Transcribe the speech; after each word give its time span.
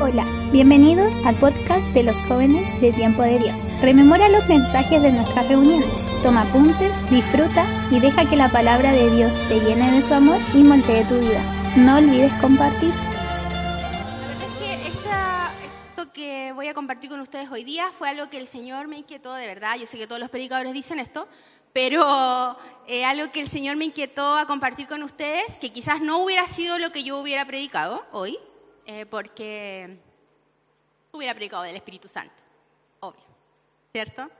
Hola, 0.00 0.24
bienvenidos 0.52 1.14
al 1.24 1.38
podcast 1.38 1.86
de 1.88 2.02
los 2.02 2.20
jóvenes 2.22 2.68
de 2.80 2.92
Tiempo 2.92 3.22
de 3.22 3.38
Dios. 3.38 3.60
Rememora 3.80 4.28
los 4.28 4.46
mensajes 4.48 5.00
de 5.00 5.12
nuestras 5.12 5.48
reuniones, 5.48 6.04
toma 6.22 6.42
apuntes, 6.42 6.92
disfruta 7.10 7.64
y 7.90 8.00
deja 8.00 8.28
que 8.28 8.36
la 8.36 8.50
palabra 8.50 8.92
de 8.92 9.10
Dios 9.10 9.34
te 9.48 9.60
llene 9.60 9.92
de 9.92 10.02
su 10.02 10.12
amor 10.12 10.38
y 10.52 10.58
moldee 10.58 11.04
tu 11.06 11.18
vida. 11.18 11.42
No 11.76 11.96
olvides 11.96 12.32
compartir. 12.40 12.92
Es 14.44 14.58
que 14.58 14.74
esta- 14.88 15.50
esto 15.90 16.12
que 16.12 16.52
voy 16.54 16.68
a 16.68 16.74
compartir 16.74 17.08
con 17.08 17.20
ustedes 17.20 17.50
hoy 17.50 17.64
día 17.64 17.88
fue 17.96 18.08
algo 18.10 18.28
que 18.28 18.38
el 18.38 18.46
Señor 18.48 18.88
me 18.88 18.98
inquietó 18.98 19.32
de 19.34 19.46
verdad. 19.46 19.76
Yo 19.78 19.86
sé 19.86 19.96
que 19.98 20.06
todos 20.06 20.20
los 20.20 20.30
predicadores 20.30 20.72
dicen 20.74 20.98
esto, 20.98 21.26
pero 21.72 22.56
eh, 22.86 23.04
algo 23.04 23.30
que 23.32 23.40
el 23.40 23.48
Señor 23.48 23.76
me 23.76 23.86
inquietó 23.86 24.36
a 24.36 24.46
compartir 24.46 24.86
con 24.88 25.02
ustedes, 25.02 25.56
que 25.58 25.72
quizás 25.72 26.00
no 26.02 26.18
hubiera 26.18 26.46
sido 26.48 26.78
lo 26.78 26.90
que 26.92 27.02
yo 27.02 27.18
hubiera 27.18 27.44
predicado 27.46 28.04
hoy, 28.12 28.36
eh, 28.86 29.04
porque 29.06 29.98
hubiera 31.12 31.34
predicado 31.34 31.64
del 31.64 31.76
Espíritu 31.76 32.08
Santo, 32.08 32.42
obvio, 33.00 33.24
¿cierto? 33.92 34.30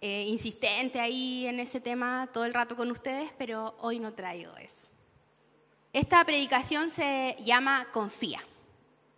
Eh, 0.00 0.24
insistente 0.28 0.98
ahí 0.98 1.46
en 1.46 1.60
ese 1.60 1.80
tema 1.80 2.28
todo 2.32 2.44
el 2.44 2.54
rato 2.54 2.74
con 2.74 2.90
ustedes, 2.90 3.30
pero 3.36 3.76
hoy 3.80 3.98
no 3.98 4.12
traigo 4.12 4.56
eso. 4.56 4.88
Esta 5.92 6.24
predicación 6.24 6.88
se 6.88 7.36
llama 7.40 7.88
Confía. 7.92 8.40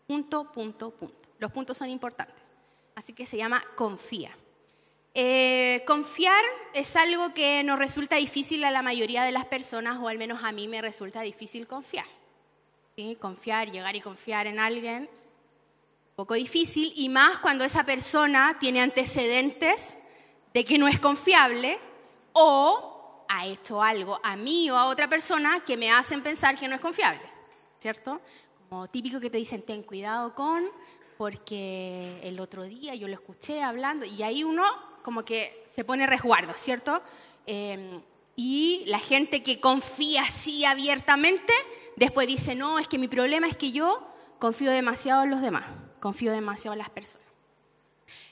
Punto, 0.06 0.44
punto, 0.44 0.90
punto. 0.90 1.28
Los 1.38 1.52
puntos 1.52 1.76
son 1.76 1.88
importantes. 1.90 2.42
Así 2.94 3.12
que 3.12 3.26
se 3.26 3.36
llama 3.36 3.62
confía. 3.74 4.30
Eh, 5.14 5.82
confiar 5.86 6.42
es 6.74 6.96
algo 6.96 7.34
que 7.34 7.62
nos 7.62 7.78
resulta 7.78 8.16
difícil 8.16 8.64
a 8.64 8.70
la 8.70 8.82
mayoría 8.82 9.24
de 9.24 9.32
las 9.32 9.44
personas, 9.44 9.98
o 10.00 10.08
al 10.08 10.18
menos 10.18 10.42
a 10.42 10.52
mí 10.52 10.68
me 10.68 10.80
resulta 10.80 11.20
difícil 11.22 11.66
confiar. 11.66 12.06
¿Sí? 12.96 13.16
Confiar, 13.18 13.70
llegar 13.70 13.96
y 13.96 14.02
confiar 14.02 14.46
en 14.46 14.58
alguien, 14.58 15.02
un 15.02 16.14
poco 16.14 16.34
difícil, 16.34 16.92
y 16.94 17.08
más 17.08 17.38
cuando 17.38 17.64
esa 17.64 17.84
persona 17.84 18.58
tiene 18.60 18.82
antecedentes 18.82 19.96
de 20.52 20.64
que 20.64 20.76
no 20.76 20.86
es 20.86 21.00
confiable 21.00 21.78
o 22.34 23.24
ha 23.30 23.46
hecho 23.46 23.82
algo 23.82 24.20
a 24.22 24.36
mí 24.36 24.70
o 24.70 24.76
a 24.76 24.88
otra 24.88 25.08
persona 25.08 25.60
que 25.64 25.78
me 25.78 25.90
hacen 25.90 26.22
pensar 26.22 26.58
que 26.58 26.68
no 26.68 26.74
es 26.74 26.82
confiable, 26.82 27.22
¿cierto? 27.78 28.20
Como 28.68 28.88
típico 28.88 29.20
que 29.20 29.30
te 29.30 29.38
dicen, 29.38 29.62
ten 29.62 29.82
cuidado 29.82 30.34
con, 30.34 30.68
porque 31.16 32.20
el 32.22 32.38
otro 32.40 32.64
día 32.64 32.94
yo 32.94 33.08
lo 33.08 33.14
escuché 33.14 33.62
hablando, 33.62 34.04
y 34.04 34.22
ahí 34.22 34.44
uno 34.44 34.64
como 35.02 35.24
que 35.24 35.64
se 35.74 35.82
pone 35.82 36.06
resguardo, 36.06 36.52
¿cierto? 36.52 37.00
Eh, 37.46 38.00
y 38.36 38.84
la 38.86 38.98
gente 38.98 39.42
que 39.42 39.60
confía 39.60 40.22
así 40.22 40.66
abiertamente, 40.66 41.54
después 41.96 42.26
dice, 42.26 42.54
no, 42.54 42.78
es 42.78 42.88
que 42.88 42.98
mi 42.98 43.08
problema 43.08 43.46
es 43.46 43.56
que 43.56 43.72
yo 43.72 44.06
confío 44.38 44.70
demasiado 44.70 45.22
en 45.22 45.30
los 45.30 45.40
demás, 45.40 45.64
confío 46.00 46.32
demasiado 46.32 46.72
en 46.74 46.78
las 46.78 46.90
personas. 46.90 47.26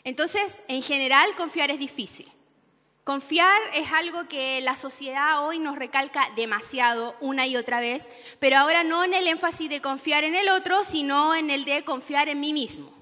Entonces, 0.05 0.63
en 0.69 0.83
general, 0.83 1.35
confiar 1.37 1.71
es 1.71 1.79
difícil. 1.79 2.31
Confiar 3.05 3.59
es 3.75 3.91
algo 3.93 4.29
que 4.29 4.61
la 4.61 4.77
sociedad 4.77 5.47
hoy 5.47 5.59
nos 5.59 5.77
recalca 5.77 6.29
demasiado 6.37 7.17
una 7.21 7.47
y 7.47 7.57
otra 7.57 7.81
vez, 7.81 8.09
pero 8.39 8.59
ahora 8.59 8.85
no 8.85 9.05
en 9.05 9.15
el 9.15 9.27
énfasis 9.27 9.71
de 9.71 9.81
confiar 9.81 10.23
en 10.25 10.35
el 10.35 10.49
otro, 10.51 10.85
sino 10.85 11.35
en 11.35 11.51
el 11.51 11.65
de 11.65 11.83
confiar 11.83 12.29
en 12.29 12.41
mí 12.41 12.53
mismo. 12.53 12.93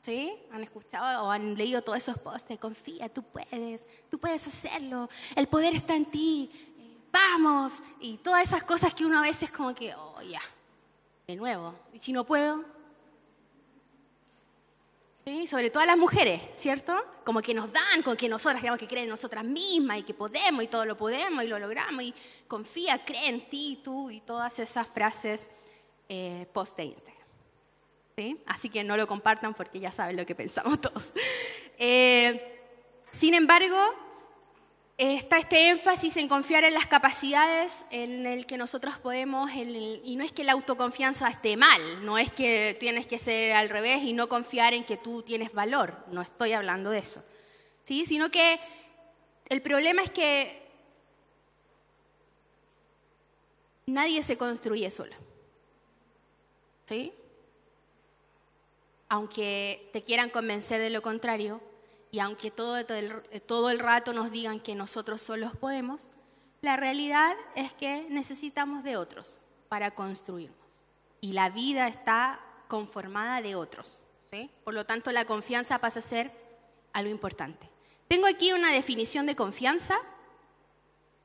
¿Sí? 0.00 0.32
¿Han 0.52 0.62
escuchado 0.62 1.26
o 1.26 1.30
han 1.30 1.54
leído 1.56 1.82
todos 1.82 1.98
esos 1.98 2.18
posts 2.18 2.58
confía, 2.58 3.08
tú 3.10 3.22
puedes, 3.22 3.86
tú 4.10 4.18
puedes 4.18 4.46
hacerlo, 4.46 5.10
el 5.36 5.48
poder 5.48 5.74
está 5.74 5.94
en 5.94 6.06
ti, 6.06 6.50
vamos, 7.18 7.80
y 8.00 8.18
todas 8.18 8.42
esas 8.42 8.62
cosas 8.62 8.94
que 8.94 9.04
uno 9.04 9.18
a 9.18 9.22
veces 9.22 9.50
como 9.50 9.74
que, 9.74 9.94
oh 9.94 10.22
ya, 10.22 10.40
de 11.26 11.36
nuevo, 11.36 11.74
y 11.92 11.98
si 11.98 12.12
no 12.12 12.24
puedo. 12.24 12.64
Sobre 15.46 15.68
todo 15.68 15.82
a 15.82 15.86
las 15.86 15.98
mujeres, 15.98 16.40
¿cierto? 16.54 17.04
Como 17.22 17.42
que 17.42 17.52
nos 17.52 17.70
dan, 17.70 18.02
con 18.02 18.16
que 18.16 18.30
nosotras 18.30 18.62
tenemos 18.62 18.80
que 18.80 18.88
creer 18.88 19.04
en 19.04 19.10
nosotras 19.10 19.44
mismas 19.44 19.98
y 19.98 20.02
que 20.02 20.14
podemos 20.14 20.64
y 20.64 20.68
todo 20.68 20.86
lo 20.86 20.96
podemos 20.96 21.44
y 21.44 21.48
lo 21.48 21.58
logramos 21.58 22.02
y 22.02 22.14
confía, 22.46 23.04
cree 23.04 23.28
en 23.28 23.42
ti, 23.50 23.78
tú 23.84 24.10
y 24.10 24.22
todas 24.22 24.58
esas 24.58 24.86
frases 24.86 25.50
eh, 26.08 26.46
post 26.54 26.78
de. 26.78 28.38
Así 28.46 28.68
que 28.68 28.82
no 28.84 28.96
lo 28.96 29.06
compartan 29.06 29.54
porque 29.54 29.80
ya 29.80 29.92
saben 29.92 30.16
lo 30.16 30.26
que 30.26 30.34
pensamos 30.34 30.80
todos. 30.80 31.12
Eh, 31.78 32.60
sin 33.10 33.34
embargo, 33.34 33.76
está 34.98 35.38
este 35.38 35.68
énfasis 35.68 36.16
en 36.16 36.28
confiar 36.28 36.64
en 36.64 36.74
las 36.74 36.88
capacidades 36.88 37.84
en 37.90 38.26
el 38.26 38.46
que 38.46 38.58
nosotros 38.58 38.98
podemos, 38.98 39.48
y 39.54 40.16
no 40.16 40.24
es 40.24 40.32
que 40.32 40.42
la 40.42 40.52
autoconfianza 40.52 41.28
esté 41.28 41.56
mal, 41.56 41.80
no 42.04 42.18
es 42.18 42.32
que 42.32 42.76
tienes 42.80 43.06
que 43.06 43.18
ser 43.18 43.52
al 43.52 43.68
revés 43.68 44.02
y 44.02 44.12
no 44.12 44.28
confiar 44.28 44.74
en 44.74 44.84
que 44.84 44.96
tú 44.96 45.22
tienes 45.22 45.52
valor, 45.52 46.04
no 46.10 46.20
estoy 46.20 46.52
hablando 46.52 46.90
de 46.90 46.98
eso, 46.98 47.24
¿sí? 47.84 48.04
sino 48.06 48.28
que 48.30 48.58
el 49.48 49.62
problema 49.62 50.02
es 50.02 50.10
que 50.10 50.66
nadie 53.86 54.20
se 54.24 54.36
construye 54.36 54.90
solo, 54.90 55.14
¿sí? 56.86 57.12
aunque 59.08 59.90
te 59.92 60.02
quieran 60.02 60.28
convencer 60.28 60.80
de 60.80 60.90
lo 60.90 61.02
contrario 61.02 61.67
y 62.10 62.20
aunque 62.20 62.50
todo, 62.50 62.76
el, 62.78 63.22
todo 63.46 63.70
el 63.70 63.78
rato 63.78 64.12
nos 64.12 64.30
digan 64.30 64.60
que 64.60 64.74
nosotros 64.74 65.20
solos 65.20 65.56
podemos, 65.56 66.08
la 66.60 66.76
realidad 66.76 67.34
es 67.54 67.72
que 67.72 68.06
necesitamos 68.10 68.82
de 68.82 68.96
otros 68.96 69.38
para 69.68 69.90
construirnos. 69.92 70.56
Y 71.20 71.32
la 71.32 71.50
vida 71.50 71.86
está 71.88 72.40
conformada 72.68 73.42
de 73.42 73.54
otros. 73.54 73.98
¿sí? 74.30 74.50
Por 74.64 74.74
lo 74.74 74.84
tanto, 74.84 75.12
la 75.12 75.24
confianza 75.24 75.78
pasa 75.78 75.98
a 75.98 76.02
ser 76.02 76.32
algo 76.92 77.10
importante. 77.10 77.68
Tengo 78.08 78.26
aquí 78.26 78.52
una 78.52 78.72
definición 78.72 79.26
de 79.26 79.36
confianza 79.36 79.96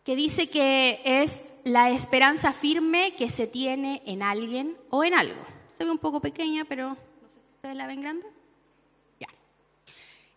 que 0.03 0.15
dice 0.15 0.49
que 0.49 1.01
es 1.05 1.55
la 1.63 1.89
esperanza 1.91 2.51
firme 2.51 3.15
que 3.15 3.29
se 3.29 3.47
tiene 3.47 4.01
en 4.05 4.21
alguien 4.21 4.77
o 4.89 5.03
en 5.03 5.13
algo. 5.13 5.41
Se 5.69 5.85
ve 5.85 5.91
un 5.91 5.97
poco 5.97 6.19
pequeña, 6.19 6.65
pero 6.65 6.89
no 6.89 6.95
sé 6.95 7.01
si 7.01 7.55
ustedes 7.55 7.77
la 7.77 7.87
ven 7.87 8.01
grande. 8.01 8.32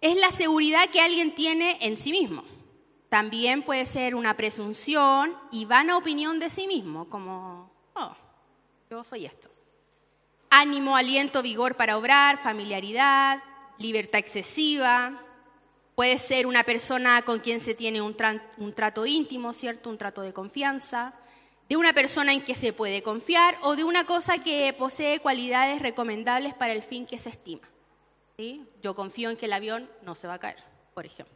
Es 0.06 0.16
la 0.18 0.30
seguridad 0.30 0.88
que 0.90 1.00
alguien 1.00 1.34
tiene 1.34 1.78
en 1.80 1.96
sí 1.96 2.12
mismo. 2.12 2.44
También 3.08 3.62
puede 3.62 3.84
ser 3.86 4.14
una 4.14 4.36
presunción 4.36 5.36
y 5.50 5.64
vana 5.64 5.96
opinión 5.96 6.38
de 6.38 6.48
sí 6.48 6.68
mismo, 6.68 7.10
como, 7.10 7.72
oh, 7.94 8.14
yo 8.88 9.02
soy 9.02 9.26
esto. 9.26 9.50
Ánimo, 10.48 10.94
aliento, 10.94 11.42
vigor 11.42 11.74
para 11.74 11.96
obrar, 11.96 12.38
familiaridad, 12.38 13.42
libertad 13.78 14.20
excesiva, 14.20 15.20
Puede 15.96 16.18
ser 16.18 16.46
una 16.46 16.62
persona 16.62 17.22
con 17.22 17.40
quien 17.40 17.58
se 17.58 17.74
tiene 17.74 18.02
un, 18.02 18.14
un 18.58 18.72
trato 18.74 19.06
íntimo, 19.06 19.54
¿cierto? 19.54 19.88
Un 19.88 19.96
trato 19.96 20.20
de 20.20 20.34
confianza, 20.34 21.14
de 21.70 21.76
una 21.78 21.94
persona 21.94 22.34
en 22.34 22.42
que 22.42 22.54
se 22.54 22.74
puede 22.74 23.02
confiar 23.02 23.56
o 23.62 23.74
de 23.74 23.82
una 23.82 24.04
cosa 24.04 24.38
que 24.38 24.74
posee 24.78 25.20
cualidades 25.20 25.80
recomendables 25.80 26.52
para 26.52 26.74
el 26.74 26.82
fin 26.82 27.06
que 27.06 27.18
se 27.18 27.30
estima. 27.30 27.66
Yo 28.82 28.94
confío 28.94 29.30
en 29.30 29.36
que 29.36 29.46
el 29.46 29.52
avión 29.52 29.88
no 30.02 30.14
se 30.14 30.26
va 30.26 30.34
a 30.34 30.38
caer, 30.38 30.62
por 30.94 31.06
ejemplo. 31.06 31.34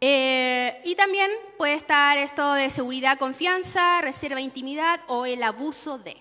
Eh, 0.00 0.82
y 0.84 0.94
también 0.96 1.30
puede 1.56 1.74
estar 1.74 2.18
esto 2.18 2.52
de 2.52 2.68
seguridad, 2.68 3.18
confianza, 3.18 4.02
reserva, 4.02 4.40
intimidad 4.40 5.00
o 5.06 5.24
el 5.24 5.42
abuso 5.42 5.98
de. 5.98 6.16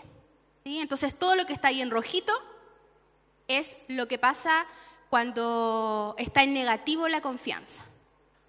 Entonces, 0.63 1.19
todo 1.19 1.35
lo 1.35 1.45
que 1.45 1.51
está 1.51 1.67
ahí 1.67 1.81
en 1.81 1.91
rojito 1.91 2.31
es 3.49 3.77
lo 3.89 4.07
que 4.07 4.17
pasa 4.17 4.65
cuando 5.09 6.15
está 6.17 6.43
en 6.43 6.53
negativo 6.53 7.09
la 7.09 7.21
confianza. 7.21 7.83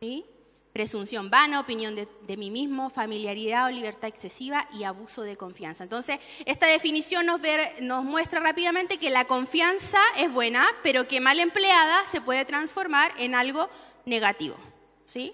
¿sí? 0.01 0.25
Presunción 0.75 1.31
vana, 1.31 1.61
opinión 1.61 1.95
de, 1.95 2.37
mí 2.37 2.51
mismo, 2.51 2.91
familiaridad 2.91 3.69
o 3.69 3.71
libertad 3.71 4.09
excesiva 4.09 4.69
y 4.73 4.83
abuso 4.83 5.23
de 5.23 5.37
confianza. 5.37 5.85
Entonces, 5.85 6.19
esta 6.47 6.67
definición 6.67 7.27
nos, 7.27 7.41
nos 7.81 8.03
muestra 8.03 8.41
rápidamente 8.41 8.99
que 8.99 9.09
la 9.09 9.25
confianza 9.25 10.01
es 10.17 10.33
buena, 10.33 10.67
pero 10.83 11.07
que 11.07 11.21
mal 11.21 11.39
empleada 11.39 12.05
se 12.07 12.21
puede 12.21 12.45
transformar 12.45 13.13
en 13.19 13.37
algo 13.37 13.71
negativo. 14.05 14.57
¿sí? 15.05 15.33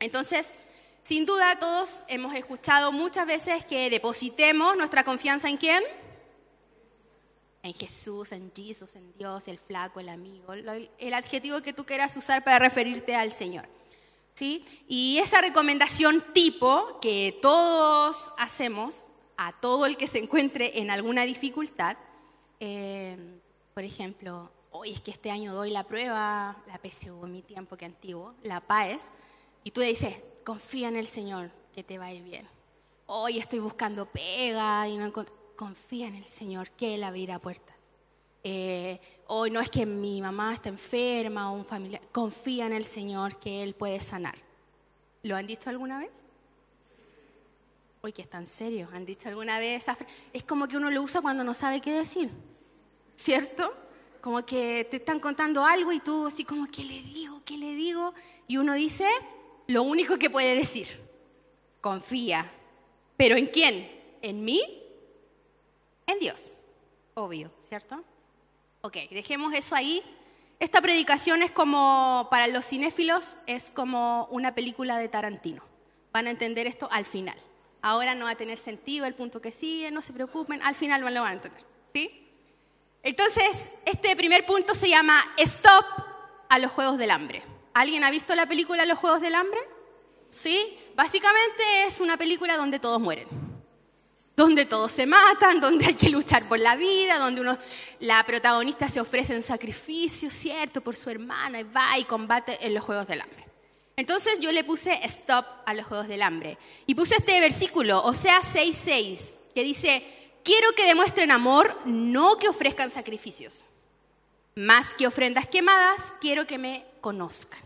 Entonces, 0.00 0.54
sin 1.02 1.26
duda 1.26 1.58
todos 1.60 2.04
hemos 2.08 2.34
escuchado 2.34 2.92
muchas 2.92 3.26
veces 3.26 3.66
que 3.66 3.90
depositemos 3.90 4.74
nuestra 4.78 5.04
confianza 5.04 5.50
en 5.50 5.58
quién? 5.58 5.82
en 7.62 7.74
Jesús, 7.74 8.32
en 8.32 8.50
Jesús, 8.56 8.96
en 8.96 9.12
Dios, 9.12 9.46
el 9.48 9.58
flaco, 9.58 10.00
el 10.00 10.08
amigo, 10.08 10.54
el 10.54 11.14
adjetivo 11.14 11.60
que 11.60 11.74
tú 11.74 11.84
quieras 11.84 12.16
usar 12.16 12.42
para 12.42 12.58
referirte 12.58 13.14
al 13.14 13.30
Señor. 13.30 13.68
¿Sí? 14.34 14.64
Y 14.88 15.18
esa 15.18 15.40
recomendación 15.40 16.24
tipo 16.32 16.98
que 17.00 17.38
todos 17.42 18.32
hacemos 18.38 19.04
a 19.36 19.52
todo 19.60 19.86
el 19.86 19.96
que 19.96 20.06
se 20.06 20.18
encuentre 20.18 20.80
en 20.80 20.90
alguna 20.90 21.22
dificultad, 21.22 21.96
eh, 22.60 23.16
por 23.74 23.84
ejemplo, 23.84 24.50
hoy 24.70 24.92
es 24.92 25.00
que 25.00 25.10
este 25.10 25.30
año 25.30 25.54
doy 25.54 25.70
la 25.70 25.84
prueba, 25.84 26.56
la 26.66 26.80
PSU 26.82 27.24
en 27.24 27.32
mi 27.32 27.42
tiempo 27.42 27.76
que 27.76 27.84
antiguo, 27.84 28.34
la 28.42 28.60
PAES, 28.60 29.10
y 29.64 29.70
tú 29.70 29.80
le 29.80 29.88
dices, 29.88 30.22
confía 30.44 30.88
en 30.88 30.96
el 30.96 31.06
Señor, 31.06 31.50
que 31.74 31.82
te 31.82 31.98
va 31.98 32.06
a 32.06 32.12
ir 32.12 32.22
bien. 32.22 32.46
Hoy 33.06 33.38
estoy 33.38 33.58
buscando 33.58 34.06
pega 34.06 34.88
y 34.88 34.96
no 34.96 35.12
confía 35.56 36.08
en 36.08 36.16
el 36.16 36.24
Señor, 36.24 36.70
que 36.70 36.94
Él 36.94 37.04
abrirá 37.04 37.38
puertas. 37.38 37.81
Eh, 38.44 39.00
hoy 39.28 39.50
no 39.50 39.60
es 39.60 39.70
que 39.70 39.86
mi 39.86 40.20
mamá 40.20 40.54
está 40.54 40.68
enferma 40.68 41.50
o 41.50 41.54
un 41.54 41.64
familiar, 41.64 42.02
confía 42.10 42.66
en 42.66 42.72
el 42.72 42.84
Señor, 42.84 43.38
que 43.38 43.62
Él 43.62 43.74
puede 43.74 44.00
sanar. 44.00 44.34
¿Lo 45.22 45.36
han 45.36 45.46
dicho 45.46 45.70
alguna 45.70 46.00
vez? 46.00 46.10
Uy, 48.02 48.12
que 48.12 48.22
están 48.22 48.46
serios. 48.48 48.92
¿Han 48.92 49.06
dicho 49.06 49.28
alguna 49.28 49.60
vez? 49.60 49.84
Es 50.32 50.42
como 50.42 50.66
que 50.66 50.76
uno 50.76 50.90
lo 50.90 51.02
usa 51.02 51.22
cuando 51.22 51.44
no 51.44 51.54
sabe 51.54 51.80
qué 51.80 51.92
decir, 51.92 52.30
¿cierto? 53.14 53.72
Como 54.20 54.44
que 54.44 54.86
te 54.90 54.96
están 54.96 55.20
contando 55.20 55.64
algo 55.64 55.92
y 55.92 56.00
tú 56.00 56.26
así 56.26 56.44
como, 56.44 56.66
¿qué 56.66 56.82
le 56.82 57.00
digo? 57.02 57.42
¿Qué 57.44 57.56
le 57.56 57.74
digo? 57.74 58.12
Y 58.48 58.56
uno 58.56 58.74
dice 58.74 59.06
lo 59.68 59.84
único 59.84 60.18
que 60.18 60.30
puede 60.30 60.56
decir. 60.56 60.88
Confía. 61.80 62.50
¿Pero 63.16 63.36
en 63.36 63.46
quién? 63.46 63.88
¿En 64.20 64.44
mí? 64.44 64.62
En 66.06 66.18
Dios. 66.18 66.50
Obvio, 67.14 67.52
¿cierto? 67.60 68.02
Ok, 68.84 68.96
dejemos 69.12 69.54
eso 69.54 69.76
ahí. 69.76 70.02
Esta 70.58 70.80
predicación 70.80 71.40
es 71.40 71.52
como, 71.52 72.26
para 72.32 72.48
los 72.48 72.66
cinéfilos, 72.66 73.36
es 73.46 73.70
como 73.70 74.26
una 74.32 74.56
película 74.56 74.98
de 74.98 75.08
Tarantino. 75.08 75.62
Van 76.12 76.26
a 76.26 76.30
entender 76.30 76.66
esto 76.66 76.88
al 76.90 77.04
final. 77.06 77.36
Ahora 77.80 78.16
no 78.16 78.24
va 78.24 78.32
a 78.32 78.34
tener 78.34 78.58
sentido 78.58 79.06
el 79.06 79.14
punto 79.14 79.40
que 79.40 79.52
sigue, 79.52 79.92
no 79.92 80.02
se 80.02 80.12
preocupen, 80.12 80.60
al 80.62 80.74
final 80.74 81.00
lo 81.00 81.20
van 81.20 81.30
a 81.30 81.32
entender. 81.34 81.64
¿Sí? 81.92 82.28
Entonces, 83.04 83.68
este 83.84 84.16
primer 84.16 84.44
punto 84.46 84.74
se 84.74 84.88
llama 84.88 85.16
Stop 85.36 85.84
a 86.48 86.58
los 86.58 86.72
Juegos 86.72 86.98
del 86.98 87.12
Hambre. 87.12 87.40
¿Alguien 87.74 88.02
ha 88.02 88.10
visto 88.10 88.34
la 88.34 88.46
película 88.46 88.84
Los 88.84 88.98
Juegos 88.98 89.20
del 89.20 89.36
Hambre? 89.36 89.60
¿Sí? 90.28 90.76
Básicamente 90.96 91.84
es 91.86 92.00
una 92.00 92.16
película 92.16 92.56
donde 92.56 92.80
todos 92.80 93.00
mueren. 93.00 93.41
Donde 94.34 94.64
todos 94.64 94.90
se 94.92 95.06
matan, 95.06 95.60
donde 95.60 95.86
hay 95.86 95.94
que 95.94 96.08
luchar 96.08 96.48
por 96.48 96.58
la 96.58 96.74
vida, 96.76 97.18
donde 97.18 97.56
la 98.00 98.24
protagonista 98.24 98.88
se 98.88 99.00
ofrece 99.00 99.34
en 99.34 99.42
sacrificio, 99.42 100.30
¿cierto? 100.30 100.80
Por 100.80 100.96
su 100.96 101.10
hermana 101.10 101.60
y 101.60 101.64
va 101.64 101.98
y 101.98 102.04
combate 102.04 102.58
en 102.64 102.72
los 102.72 102.82
Juegos 102.82 103.06
del 103.06 103.20
Hambre. 103.20 103.46
Entonces 103.96 104.40
yo 104.40 104.50
le 104.52 104.64
puse 104.64 104.98
stop 105.04 105.44
a 105.66 105.74
los 105.74 105.86
Juegos 105.86 106.08
del 106.08 106.22
Hambre. 106.22 106.58
Y 106.86 106.94
puse 106.94 107.16
este 107.16 107.40
versículo, 107.40 108.02
o 108.02 108.14
sea 108.14 108.40
6.6, 108.40 109.34
que 109.54 109.62
dice, 109.62 110.02
quiero 110.42 110.72
que 110.74 110.86
demuestren 110.86 111.30
amor, 111.30 111.76
no 111.84 112.38
que 112.38 112.48
ofrezcan 112.48 112.90
sacrificios. 112.90 113.64
Más 114.54 114.94
que 114.94 115.06
ofrendas 115.06 115.46
quemadas, 115.46 116.12
quiero 116.20 116.46
que 116.46 116.58
me 116.58 116.86
conozcan. 117.00 117.60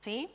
¿Sí? 0.00 0.28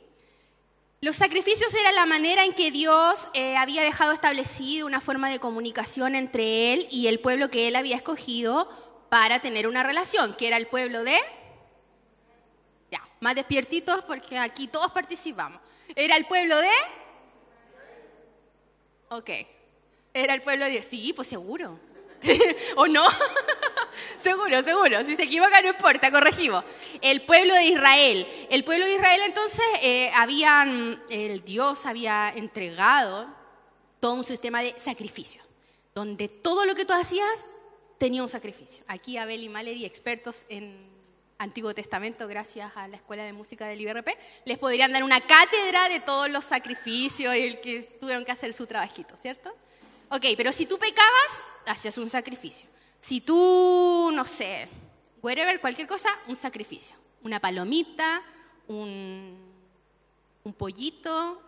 Los 1.00 1.16
sacrificios 1.16 1.72
era 1.74 1.92
la 1.92 2.06
manera 2.06 2.44
en 2.44 2.54
que 2.54 2.70
Dios 2.70 3.28
eh, 3.34 3.56
había 3.56 3.82
dejado 3.82 4.12
establecido 4.12 4.86
una 4.86 5.00
forma 5.00 5.28
de 5.28 5.38
comunicación 5.38 6.14
entre 6.14 6.72
Él 6.72 6.88
y 6.90 7.08
el 7.08 7.20
pueblo 7.20 7.50
que 7.50 7.68
Él 7.68 7.76
había 7.76 7.96
escogido 7.96 8.68
para 9.10 9.40
tener 9.40 9.68
una 9.68 9.82
relación, 9.82 10.34
que 10.34 10.46
era 10.46 10.56
el 10.56 10.66
pueblo 10.66 11.04
de 11.04 11.16
más 13.24 13.34
despiertitos 13.34 14.04
porque 14.04 14.38
aquí 14.38 14.68
todos 14.68 14.92
participamos. 14.92 15.58
¿Era 15.96 16.14
el 16.16 16.26
pueblo 16.26 16.58
de? 16.58 16.68
Ok. 19.08 19.30
¿Era 20.12 20.34
el 20.34 20.42
pueblo 20.42 20.66
de? 20.66 20.82
Sí, 20.82 21.14
pues 21.14 21.28
seguro. 21.28 21.80
¿O 22.76 22.86
no? 22.86 23.02
seguro, 24.18 24.62
seguro. 24.62 25.04
Si 25.04 25.16
se 25.16 25.24
equivoca 25.24 25.60
no 25.60 25.68
importa, 25.68 26.10
corregimos. 26.10 26.64
El 27.00 27.22
pueblo 27.22 27.54
de 27.54 27.64
Israel. 27.64 28.26
El 28.50 28.64
pueblo 28.64 28.86
de 28.86 28.94
Israel 28.94 29.20
entonces 29.26 29.64
eh, 29.82 30.10
el 31.10 31.44
Dios 31.44 31.86
había 31.86 32.32
entregado 32.34 33.28
todo 34.00 34.14
un 34.14 34.24
sistema 34.24 34.62
de 34.62 34.78
sacrificio, 34.78 35.42
donde 35.94 36.28
todo 36.28 36.66
lo 36.66 36.74
que 36.74 36.84
tú 36.84 36.92
hacías 36.92 37.46
tenía 37.98 38.22
un 38.22 38.28
sacrificio. 38.28 38.84
Aquí 38.88 39.16
Abel 39.16 39.42
y 39.42 39.48
Malery, 39.48 39.84
expertos 39.84 40.44
en 40.48 40.92
Antiguo 41.38 41.74
Testamento, 41.74 42.28
gracias 42.28 42.76
a 42.76 42.86
la 42.88 42.96
Escuela 42.96 43.24
de 43.24 43.32
Música 43.32 43.66
del 43.66 43.80
IBRP, 43.80 44.08
les 44.44 44.58
podrían 44.58 44.92
dar 44.92 45.04
una 45.04 45.20
cátedra 45.20 45.88
de 45.88 46.00
todos 46.00 46.30
los 46.30 46.44
sacrificios 46.44 47.34
y 47.34 47.40
el 47.40 47.60
que 47.60 47.82
tuvieron 47.98 48.24
que 48.24 48.32
hacer 48.32 48.52
su 48.52 48.66
trabajito, 48.66 49.16
¿cierto? 49.16 49.54
Ok, 50.10 50.26
pero 50.36 50.52
si 50.52 50.66
tú 50.66 50.78
pecabas, 50.78 51.40
hacías 51.66 51.98
un 51.98 52.10
sacrificio. 52.10 52.68
Si 53.04 53.20
tú, 53.20 54.10
no 54.14 54.24
sé, 54.24 54.66
whatever, 55.20 55.60
cualquier 55.60 55.86
cosa, 55.86 56.08
un 56.26 56.36
sacrificio. 56.36 56.96
Una 57.22 57.38
palomita, 57.38 58.22
un, 58.66 59.36
un 60.42 60.52
pollito, 60.54 61.38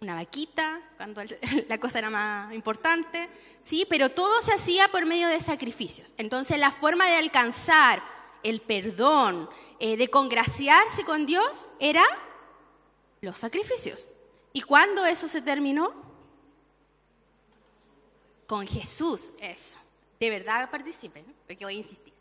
una 0.00 0.14
vaquita, 0.14 0.80
cuando 0.96 1.20
la 1.68 1.78
cosa 1.78 1.98
era 1.98 2.08
más 2.08 2.54
importante, 2.54 3.28
¿sí? 3.62 3.86
Pero 3.90 4.08
todo 4.08 4.40
se 4.40 4.54
hacía 4.54 4.88
por 4.88 5.04
medio 5.04 5.28
de 5.28 5.38
sacrificios. 5.38 6.14
Entonces 6.16 6.58
la 6.58 6.70
forma 6.70 7.04
de 7.08 7.16
alcanzar 7.16 8.02
el 8.42 8.62
perdón, 8.62 9.50
eh, 9.80 9.98
de 9.98 10.08
congraciarse 10.08 11.04
con 11.04 11.26
Dios, 11.26 11.68
era 11.78 12.04
los 13.20 13.36
sacrificios. 13.36 14.06
¿Y 14.54 14.62
cuándo 14.62 15.04
eso 15.04 15.28
se 15.28 15.42
terminó? 15.42 15.92
Con 18.46 18.66
Jesús, 18.66 19.34
eso. 19.40 19.83
De 20.24 20.30
verdad 20.30 20.70
participen, 20.70 21.22
porque 21.46 21.66
voy 21.66 21.74
a 21.74 21.78
insistir. 21.80 22.14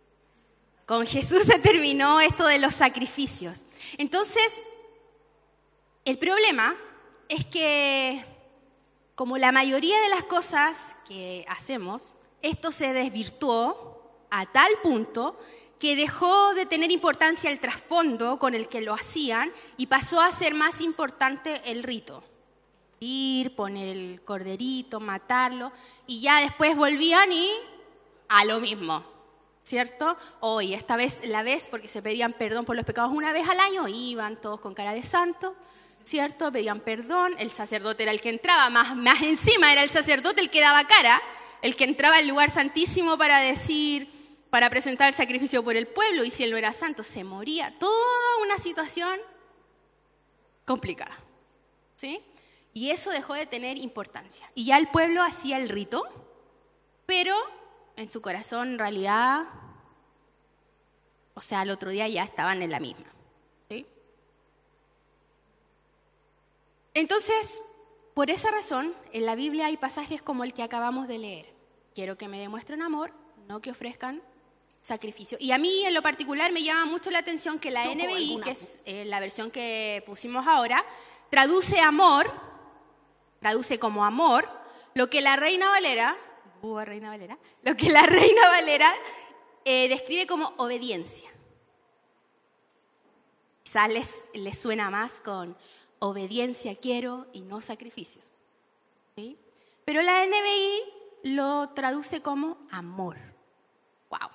Con 0.85 1.07
Jesús 1.07 1.43
se 1.43 1.57
terminó 1.59 2.19
esto 2.19 2.45
de 2.45 2.59
los 2.59 2.73
sacrificios. 2.73 3.61
Entonces, 3.97 4.43
el 6.03 6.17
problema 6.17 6.75
es 7.29 7.45
que, 7.45 8.21
como 9.15 9.37
la 9.37 9.53
mayoría 9.53 9.97
de 10.01 10.09
las 10.09 10.25
cosas 10.25 10.97
que 11.07 11.45
hacemos, 11.47 12.11
esto 12.41 12.73
se 12.73 12.91
desvirtuó 12.91 14.11
a 14.29 14.47
tal 14.47 14.69
punto 14.83 15.39
que 15.79 15.95
dejó 15.95 16.53
de 16.55 16.65
tener 16.65 16.91
importancia 16.91 17.49
el 17.49 17.61
trasfondo 17.61 18.37
con 18.37 18.53
el 18.53 18.67
que 18.67 18.81
lo 18.81 18.93
hacían 18.93 19.49
y 19.77 19.87
pasó 19.87 20.19
a 20.19 20.29
ser 20.29 20.53
más 20.55 20.81
importante 20.81 21.61
el 21.67 21.83
rito. 21.83 22.21
Ir, 22.99 23.55
poner 23.55 23.87
el 23.87 24.21
corderito, 24.25 24.99
matarlo, 24.99 25.71
y 26.05 26.19
ya 26.19 26.41
después 26.41 26.75
volvían 26.75 27.31
y 27.31 27.49
a 28.33 28.45
lo 28.45 28.59
mismo, 28.59 29.03
¿cierto? 29.63 30.17
Hoy, 30.39 30.73
esta 30.73 30.95
vez 30.95 31.19
la 31.27 31.43
vez, 31.43 31.67
porque 31.69 31.87
se 31.87 32.01
pedían 32.01 32.33
perdón 32.33 32.65
por 32.65 32.75
los 32.75 32.83
pecados 32.83 33.11
una 33.11 33.31
vez 33.31 33.47
al 33.47 33.59
año, 33.59 33.87
iban 33.87 34.41
todos 34.41 34.59
con 34.59 34.73
cara 34.73 34.93
de 34.93 35.03
santo, 35.03 35.55
¿cierto? 36.03 36.51
Pedían 36.51 36.79
perdón, 36.79 37.35
el 37.37 37.51
sacerdote 37.51 38.01
era 38.01 38.11
el 38.11 38.21
que 38.21 38.29
entraba, 38.29 38.71
más, 38.71 38.95
más 38.95 39.21
encima 39.21 39.71
era 39.71 39.83
el 39.83 39.89
sacerdote 39.91 40.41
el 40.41 40.49
que 40.49 40.61
daba 40.61 40.83
cara, 40.85 41.21
el 41.61 41.75
que 41.75 41.83
entraba 41.83 42.17
al 42.17 42.27
lugar 42.27 42.49
santísimo 42.49 43.19
para 43.19 43.37
decir, 43.37 44.09
para 44.49 44.67
presentar 44.71 45.09
el 45.09 45.13
sacrificio 45.13 45.63
por 45.63 45.75
el 45.75 45.85
pueblo 45.85 46.23
y 46.23 46.31
si 46.31 46.43
él 46.43 46.49
no 46.49 46.57
era 46.57 46.73
santo 46.73 47.03
se 47.03 47.23
moría. 47.23 47.71
Toda 47.77 47.93
una 48.41 48.57
situación 48.57 49.19
complicada. 50.65 51.15
¿Sí? 51.95 52.19
Y 52.73 52.89
eso 52.89 53.11
dejó 53.11 53.35
de 53.35 53.45
tener 53.45 53.77
importancia. 53.77 54.49
Y 54.55 54.65
ya 54.65 54.77
el 54.77 54.87
pueblo 54.87 55.21
hacía 55.21 55.57
el 55.57 55.69
rito, 55.69 56.03
pero 57.05 57.35
en 57.95 58.07
su 58.07 58.21
corazón 58.21 58.69
en 58.69 58.79
realidad, 58.79 59.45
o 61.33 61.41
sea, 61.41 61.61
al 61.61 61.69
otro 61.69 61.91
día 61.91 62.07
ya 62.07 62.23
estaban 62.23 62.61
en 62.61 62.71
la 62.71 62.79
misma. 62.79 63.05
¿sí? 63.69 63.85
Entonces, 66.93 67.61
por 68.13 68.29
esa 68.29 68.51
razón, 68.51 68.93
en 69.11 69.25
la 69.25 69.35
Biblia 69.35 69.67
hay 69.67 69.77
pasajes 69.77 70.21
como 70.21 70.43
el 70.43 70.53
que 70.53 70.63
acabamos 70.63 71.07
de 71.07 71.17
leer. 71.17 71.53
Quiero 71.95 72.17
que 72.17 72.27
me 72.27 72.39
demuestren 72.39 72.81
amor, 72.81 73.11
no 73.47 73.61
que 73.61 73.71
ofrezcan 73.71 74.21
sacrificio. 74.81 75.37
Y 75.39 75.51
a 75.51 75.57
mí 75.57 75.85
en 75.85 75.93
lo 75.93 76.01
particular 76.01 76.51
me 76.51 76.61
llama 76.61 76.85
mucho 76.85 77.09
la 77.09 77.19
atención 77.19 77.57
que 77.57 77.71
la 77.71 77.85
NBI, 77.85 78.41
que 78.43 78.51
es 78.51 78.81
eh, 78.85 79.05
la 79.05 79.19
versión 79.19 79.49
que 79.49 80.03
pusimos 80.05 80.45
ahora, 80.45 80.83
traduce 81.29 81.79
amor, 81.79 82.29
traduce 83.39 83.79
como 83.79 84.05
amor, 84.05 84.47
lo 84.93 85.09
que 85.09 85.21
la 85.21 85.35
Reina 85.35 85.69
Valera, 85.69 86.15
Reina 86.85 87.09
Valera, 87.09 87.37
lo 87.63 87.75
que 87.75 87.89
la 87.89 88.01
Reina 88.05 88.49
Valera 88.49 88.91
eh, 89.65 89.89
describe 89.89 90.25
como 90.27 90.53
obediencia. 90.57 91.29
Quizás 93.63 93.89
les, 93.89 94.25
les, 94.33 94.57
suena 94.57 94.89
más 94.89 95.19
con 95.19 95.57
obediencia 95.99 96.75
quiero 96.75 97.27
y 97.33 97.41
no 97.41 97.61
sacrificios. 97.61 98.31
¿sí? 99.15 99.37
Pero 99.85 100.01
la 100.01 100.25
NBI 100.25 101.33
lo 101.35 101.69
traduce 101.69 102.21
como 102.21 102.57
amor. 102.71 103.17
¡Wow! 104.09 104.29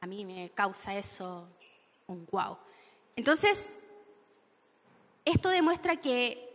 a 0.00 0.06
mí 0.06 0.24
me 0.24 0.50
causa 0.50 0.96
eso 0.96 1.46
un 2.06 2.26
wow. 2.30 2.56
Entonces, 3.16 3.74
esto 5.24 5.50
demuestra 5.50 5.96
que 5.96 6.48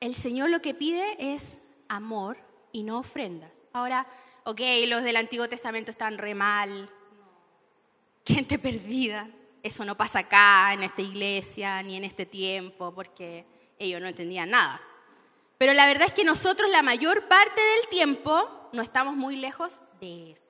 el 0.00 0.14
Señor 0.14 0.50
lo 0.50 0.60
que 0.60 0.74
pide 0.74 1.34
es 1.34 1.68
amor 1.88 2.36
y 2.76 2.82
no 2.82 2.98
ofrendas. 2.98 3.50
Ahora, 3.72 4.06
ok, 4.44 4.60
los 4.86 5.02
del 5.02 5.16
Antiguo 5.16 5.48
Testamento 5.48 5.90
están 5.90 6.18
re 6.18 6.34
mal, 6.34 6.90
gente 8.26 8.58
perdida. 8.58 9.30
Eso 9.62 9.82
no 9.86 9.96
pasa 9.96 10.18
acá, 10.18 10.74
en 10.74 10.82
esta 10.82 11.00
iglesia, 11.00 11.82
ni 11.82 11.96
en 11.96 12.04
este 12.04 12.26
tiempo, 12.26 12.92
porque 12.94 13.46
ellos 13.78 13.98
no 13.98 14.08
entendían 14.08 14.50
nada. 14.50 14.78
Pero 15.56 15.72
la 15.72 15.86
verdad 15.86 16.08
es 16.08 16.12
que 16.12 16.22
nosotros 16.22 16.70
la 16.70 16.82
mayor 16.82 17.26
parte 17.28 17.62
del 17.62 17.88
tiempo 17.88 18.68
no 18.74 18.82
estamos 18.82 19.16
muy 19.16 19.36
lejos 19.36 19.80
de 19.98 20.32
esto. 20.32 20.44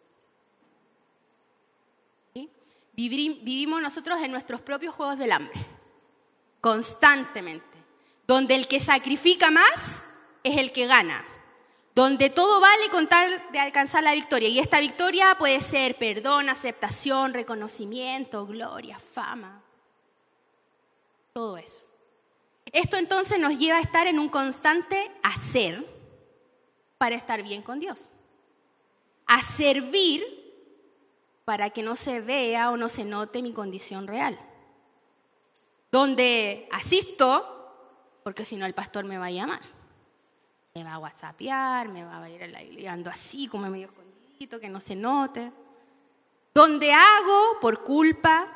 Vivimos 2.95 3.81
nosotros 3.81 4.19
en 4.21 4.33
nuestros 4.33 4.61
propios 4.63 4.97
juegos 4.97 5.17
del 5.17 5.31
hambre, 5.31 5.65
constantemente, 6.61 7.79
donde 8.27 8.57
el 8.57 8.67
que 8.67 8.81
sacrifica 8.81 9.49
más 9.53 10.03
es 10.43 10.57
el 10.57 10.73
que 10.73 10.87
gana, 10.87 11.25
donde 11.97 12.29
todo 12.29 12.61
vale 12.61 12.91
con 12.91 13.09
tal 13.09 13.43
de 13.53 13.59
alcanzar 13.59 14.05
la 14.05 14.13
victoria. 14.13 14.51
Y 14.51 14.59
esta 14.59 14.81
victoria 14.81 15.35
puede 15.39 15.63
ser 15.63 15.97
perdón, 15.97 16.51
aceptación, 16.51 17.33
reconocimiento, 17.33 18.47
gloria, 18.47 18.99
fama, 18.99 19.65
todo 21.33 21.57
eso. 21.57 21.83
Esto 22.67 22.99
entonces 22.99 23.39
nos 23.39 23.59
lleva 23.59 23.79
a 23.79 23.81
estar 23.81 24.07
en 24.07 24.19
un 24.19 24.29
constante 24.29 25.11
hacer 25.23 25.87
para 26.99 27.15
estar 27.15 27.43
bien 27.43 27.63
con 27.63 27.81
Dios. 27.81 28.13
A 29.27 29.41
servir 29.41 30.23
para 31.47 31.71
que 31.71 31.83
no 31.83 31.97
se 31.97 32.21
vea 32.21 32.71
o 32.71 32.77
no 32.77 32.91
se 32.91 33.07
note 33.07 33.41
mi 33.41 33.55
condición 33.55 34.07
real. 34.07 34.39
Donde 35.91 36.69
asisto, 36.73 38.21
porque 38.23 38.45
si 38.45 38.57
no 38.57 38.67
el 38.67 38.75
pastor 38.75 39.07
me 39.07 39.17
va 39.17 39.27
a 39.27 39.31
llamar. 39.31 39.76
Me 40.77 40.85
va 40.85 40.93
a 40.93 40.99
whatsappear, 40.99 41.89
me 41.89 42.05
va 42.05 42.23
a 42.23 42.29
ir 42.29 42.43
ligando 42.71 43.09
así, 43.09 43.49
como 43.49 43.67
medio 43.71 43.87
escondido, 43.87 44.61
que 44.61 44.69
no 44.69 44.79
se 44.79 44.95
note. 44.95 45.51
Donde 46.53 46.93
hago 46.93 47.59
por 47.63 47.83
culpa 47.83 48.47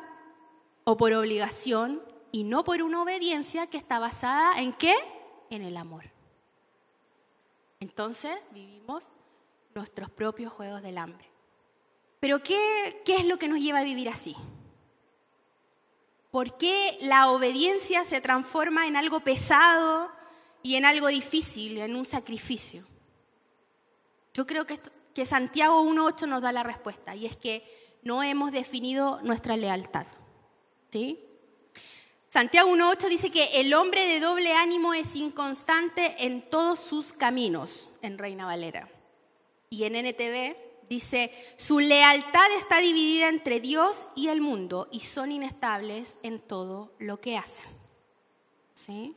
o 0.83 0.95
por 0.95 1.13
obligación 1.13 1.99
y 2.31 2.43
no 2.43 2.63
por 2.63 2.83
una 2.83 3.01
obediencia 3.01 3.65
que 3.65 3.77
está 3.77 3.97
basada 3.97 4.59
en 4.59 4.71
qué? 4.73 4.93
En 5.49 5.63
el 5.63 5.75
amor. 5.75 6.11
Entonces 7.79 8.37
vivimos 8.51 9.11
nuestros 9.73 10.11
propios 10.11 10.53
juegos 10.53 10.83
del 10.83 10.99
hambre. 10.99 11.27
Pero 12.19 12.43
¿qué, 12.43 13.01
¿qué 13.03 13.15
es 13.15 13.25
lo 13.25 13.39
que 13.39 13.47
nos 13.47 13.57
lleva 13.57 13.79
a 13.79 13.83
vivir 13.83 14.09
así? 14.09 14.35
¿Por 16.29 16.55
qué 16.55 16.99
la 17.01 17.31
obediencia 17.31 18.03
se 18.03 18.21
transforma 18.21 18.85
en 18.85 18.95
algo 18.95 19.21
pesado 19.21 20.20
y 20.63 20.75
en 20.75 20.85
algo 20.85 21.07
difícil, 21.07 21.77
en 21.77 21.95
un 21.95 22.05
sacrificio? 22.05 22.85
Yo 24.33 24.45
creo 24.45 24.65
que, 24.65 24.79
Santiago 25.25 25.83
1.8 25.83 26.27
nos 26.27 26.41
da 26.41 26.51
la 26.51 26.63
respuesta 26.63 27.15
y 27.15 27.25
es 27.25 27.35
que 27.35 27.63
no 28.01 28.23
hemos 28.23 28.51
definido 28.51 29.19
nuestra 29.21 29.57
lealtad. 29.57 30.07
¿Sí? 30.91 31.19
Santiago 32.29 32.71
1.8 32.71 33.09
dice 33.09 33.29
que 33.29 33.59
el 33.59 33.73
hombre 33.73 34.07
de 34.07 34.21
doble 34.21 34.53
ánimo 34.53 34.93
es 34.93 35.15
inconstante 35.15 36.15
en 36.19 36.49
todos 36.49 36.79
sus 36.79 37.11
caminos, 37.11 37.89
en 38.01 38.17
Reina 38.17 38.45
Valera. 38.45 38.89
Y 39.69 39.83
en 39.83 39.95
NTV 39.95 40.55
dice, 40.89 41.31
su 41.57 41.79
lealtad 41.79 42.51
está 42.57 42.79
dividida 42.79 43.27
entre 43.27 43.59
Dios 43.59 44.05
y 44.15 44.29
el 44.29 44.41
mundo 44.41 44.87
y 44.91 45.01
son 45.01 45.31
inestables 45.31 46.15
en 46.23 46.39
todo 46.39 46.93
lo 46.99 47.19
que 47.19 47.37
hacen. 47.37 47.67
¿Sí? 48.73 49.15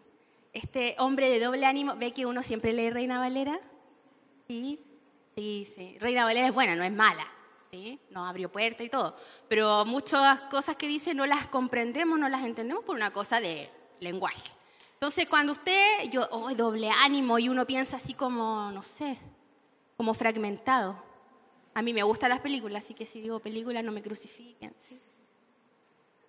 Este 0.54 0.96
hombre 0.98 1.28
de 1.28 1.40
doble 1.40 1.66
ánimo, 1.66 1.96
¿ve 1.96 2.12
que 2.12 2.24
uno 2.24 2.42
siempre 2.42 2.72
lee 2.72 2.90
Reina 2.90 3.18
Valera? 3.18 3.60
Sí, 4.48 4.80
sí, 5.34 5.66
sí. 5.66 5.98
Reina 6.00 6.24
Valera 6.24 6.48
es 6.48 6.54
buena, 6.54 6.74
no 6.74 6.84
es 6.84 6.92
mala. 6.92 7.26
Nos 8.10 8.28
abrió 8.28 8.50
puerta 8.50 8.82
y 8.82 8.88
todo. 8.88 9.16
Pero 9.48 9.84
muchas 9.84 10.42
cosas 10.42 10.76
que 10.76 10.86
dice 10.86 11.14
no 11.14 11.26
las 11.26 11.48
comprendemos, 11.48 12.18
no 12.18 12.28
las 12.28 12.44
entendemos 12.44 12.84
por 12.84 12.96
una 12.96 13.12
cosa 13.12 13.40
de 13.40 13.68
lenguaje. 14.00 14.50
Entonces, 14.94 15.28
cuando 15.28 15.52
usted, 15.52 16.08
yo, 16.10 16.26
oh, 16.30 16.54
doble 16.54 16.90
ánimo 16.90 17.38
y 17.38 17.48
uno 17.48 17.66
piensa 17.66 17.96
así 17.96 18.14
como, 18.14 18.70
no 18.72 18.82
sé, 18.82 19.18
como 19.96 20.14
fragmentado. 20.14 21.02
A 21.74 21.82
mí 21.82 21.92
me 21.92 22.02
gustan 22.02 22.30
las 22.30 22.40
películas, 22.40 22.84
así 22.84 22.94
que 22.94 23.04
si 23.04 23.20
digo 23.20 23.40
película 23.40 23.82
no 23.82 23.92
me 23.92 24.02
crucifiquen. 24.02 24.74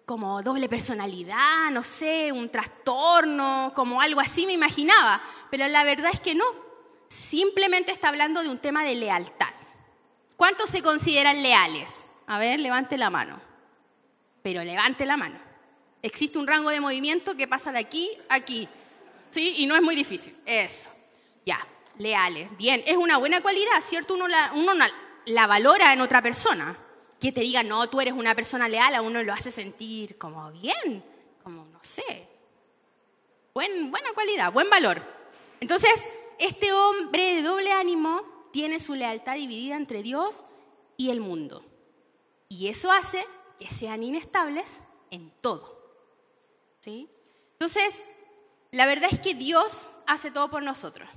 Como 0.05 0.43
doble 0.43 0.69
personalidad, 0.69 1.71
no 1.71 1.81
sé, 1.81 2.31
un 2.31 2.49
trastorno, 2.49 3.71
como 3.75 4.01
algo 4.01 4.21
así 4.21 4.45
me 4.45 4.53
imaginaba. 4.53 5.21
Pero 5.49 5.67
la 5.67 5.83
verdad 5.83 6.11
es 6.13 6.19
que 6.19 6.35
no. 6.35 6.45
Simplemente 7.07 7.91
está 7.91 8.09
hablando 8.09 8.43
de 8.43 8.49
un 8.49 8.59
tema 8.59 8.83
de 8.83 8.95
lealtad. 8.95 9.53
¿Cuántos 10.37 10.69
se 10.69 10.83
consideran 10.83 11.41
leales? 11.41 12.03
A 12.27 12.37
ver, 12.37 12.59
levante 12.59 12.97
la 12.97 13.09
mano. 13.09 13.39
Pero 14.43 14.63
levante 14.63 15.05
la 15.05 15.17
mano. 15.17 15.39
Existe 16.01 16.37
un 16.37 16.45
rango 16.45 16.69
de 16.69 16.81
movimiento 16.81 17.35
que 17.35 17.47
pasa 17.47 17.71
de 17.71 17.79
aquí 17.79 18.11
a 18.29 18.35
aquí. 18.35 18.67
¿Sí? 19.31 19.55
Y 19.57 19.65
no 19.65 19.75
es 19.75 19.81
muy 19.81 19.95
difícil. 19.95 20.35
Eso. 20.45 20.91
Ya, 21.45 21.59
leales. 21.97 22.55
Bien, 22.57 22.83
es 22.85 22.95
una 22.95 23.17
buena 23.17 23.41
cualidad, 23.41 23.81
¿cierto? 23.81 24.13
Uno 24.13 24.25
uno 24.53 24.73
la 25.25 25.47
valora 25.47 25.93
en 25.93 26.01
otra 26.01 26.21
persona. 26.21 26.77
Que 27.19 27.31
te 27.31 27.41
diga, 27.41 27.63
no, 27.63 27.89
tú 27.89 28.01
eres 28.01 28.13
una 28.13 28.35
persona 28.35 28.67
leal, 28.67 28.95
a 28.95 29.01
uno 29.01 29.23
lo 29.23 29.33
hace 29.33 29.51
sentir 29.51 30.17
como 30.17 30.51
bien, 30.51 31.03
como, 31.43 31.65
no 31.65 31.79
sé. 31.81 32.27
Buen, 33.53 33.89
buena 33.89 34.09
cualidad, 34.13 34.51
buen 34.51 34.69
valor. 34.69 35.01
Entonces, 35.59 35.91
este 36.39 36.73
hombre 36.73 37.35
de 37.35 37.41
doble 37.41 37.71
ánimo 37.71 38.21
tiene 38.51 38.79
su 38.79 38.95
lealtad 38.95 39.35
dividida 39.35 39.77
entre 39.77 40.03
Dios 40.03 40.45
y 40.97 41.09
el 41.09 41.21
mundo. 41.21 41.63
Y 42.49 42.67
eso 42.67 42.91
hace 42.91 43.25
que 43.59 43.67
sean 43.67 44.03
inestables 44.03 44.79
en 45.11 45.31
todo. 45.41 45.75
¿Sí? 46.81 47.09
Entonces, 47.53 48.03
la 48.71 48.85
verdad 48.85 49.09
es 49.11 49.19
que 49.19 49.33
Dios 49.33 49.87
hace 50.05 50.31
todo 50.31 50.49
por 50.49 50.61
nosotros. 50.61 51.09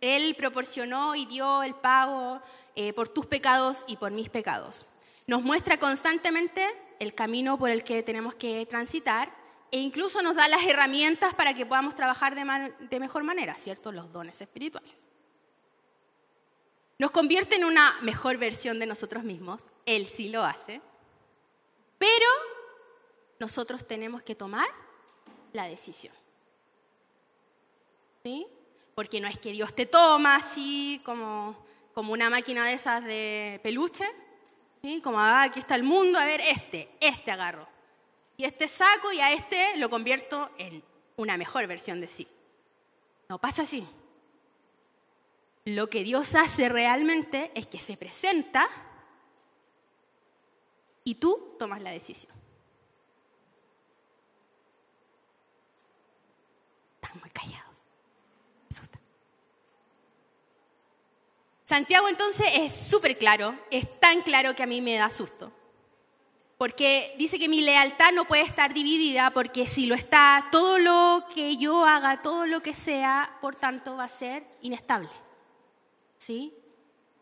Él 0.00 0.34
proporcionó 0.36 1.14
y 1.14 1.26
dio 1.26 1.62
el 1.62 1.74
pago 1.74 2.42
eh, 2.74 2.92
por 2.92 3.08
tus 3.08 3.26
pecados 3.26 3.84
y 3.86 3.96
por 3.96 4.10
mis 4.10 4.28
pecados. 4.28 4.86
Nos 5.26 5.42
muestra 5.42 5.78
constantemente 5.78 6.66
el 6.98 7.14
camino 7.14 7.58
por 7.58 7.70
el 7.70 7.84
que 7.84 8.02
tenemos 8.02 8.34
que 8.34 8.66
transitar 8.66 9.32
e 9.72 9.78
incluso 9.78 10.22
nos 10.22 10.36
da 10.36 10.48
las 10.48 10.64
herramientas 10.64 11.34
para 11.34 11.54
que 11.54 11.64
podamos 11.64 11.94
trabajar 11.94 12.34
de, 12.34 13.00
mejor 13.00 13.24
manera, 13.24 13.54
¿cierto? 13.54 13.90
Los 13.90 14.12
dones 14.12 14.40
espirituales. 14.40 15.06
Nos 16.98 17.10
convierte 17.10 17.56
en 17.56 17.64
una 17.64 17.92
mejor 18.02 18.36
versión 18.36 18.78
de 18.78 18.86
nosotros 18.86 19.24
mismos, 19.24 19.64
Él 19.86 20.06
sí 20.06 20.28
lo 20.28 20.44
hace, 20.44 20.80
pero 21.98 22.26
nosotros 23.40 23.86
tenemos 23.88 24.22
que 24.22 24.34
tomar 24.34 24.68
la 25.52 25.66
decisión. 25.66 26.14
¿Sí? 28.22 28.46
Porque 28.94 29.20
no 29.20 29.26
es 29.26 29.38
que 29.38 29.52
Dios 29.52 29.74
te 29.74 29.86
toma 29.86 30.36
así 30.36 31.00
como, 31.02 31.56
como 31.94 32.12
una 32.12 32.28
máquina 32.28 32.66
de 32.66 32.74
esas 32.74 33.02
de 33.04 33.58
peluche, 33.62 34.04
¿sí? 34.82 35.00
como 35.00 35.20
ah, 35.20 35.44
aquí 35.44 35.60
está 35.60 35.74
el 35.76 35.84
mundo, 35.84 36.18
a 36.18 36.24
ver, 36.24 36.40
este, 36.40 36.90
este 37.00 37.30
agarro. 37.30 37.68
Y 38.36 38.44
este 38.44 38.66
saco 38.66 39.12
y 39.12 39.20
a 39.20 39.32
este 39.32 39.76
lo 39.76 39.88
convierto 39.88 40.50
en 40.58 40.82
una 41.16 41.36
mejor 41.36 41.66
versión 41.66 42.00
de 42.00 42.08
sí. 42.08 42.26
No 43.28 43.38
pasa 43.38 43.62
así. 43.62 43.86
Lo 45.64 45.88
que 45.88 46.02
Dios 46.02 46.34
hace 46.34 46.68
realmente 46.68 47.52
es 47.54 47.66
que 47.66 47.78
se 47.78 47.96
presenta 47.96 48.68
y 51.04 51.14
tú 51.16 51.54
tomas 51.58 51.80
la 51.80 51.90
decisión. 51.90 52.32
Están 57.00 57.20
muy 57.20 57.30
callados. 57.30 57.61
Santiago 61.72 62.06
entonces 62.06 62.46
es 62.52 62.70
súper 62.70 63.16
claro, 63.16 63.54
es 63.70 63.98
tan 63.98 64.20
claro 64.20 64.54
que 64.54 64.62
a 64.62 64.66
mí 64.66 64.82
me 64.82 64.96
da 64.96 65.08
susto. 65.08 65.50
Porque 66.58 67.14
dice 67.16 67.38
que 67.38 67.48
mi 67.48 67.62
lealtad 67.62 68.12
no 68.12 68.26
puede 68.26 68.42
estar 68.42 68.74
dividida 68.74 69.30
porque 69.30 69.66
si 69.66 69.86
lo 69.86 69.94
está, 69.94 70.48
todo 70.52 70.78
lo 70.78 71.24
que 71.34 71.56
yo 71.56 71.86
haga, 71.86 72.20
todo 72.20 72.44
lo 72.44 72.60
que 72.60 72.74
sea, 72.74 73.38
por 73.40 73.56
tanto 73.56 73.96
va 73.96 74.04
a 74.04 74.08
ser 74.08 74.44
inestable. 74.60 75.08
¿sí? 76.18 76.52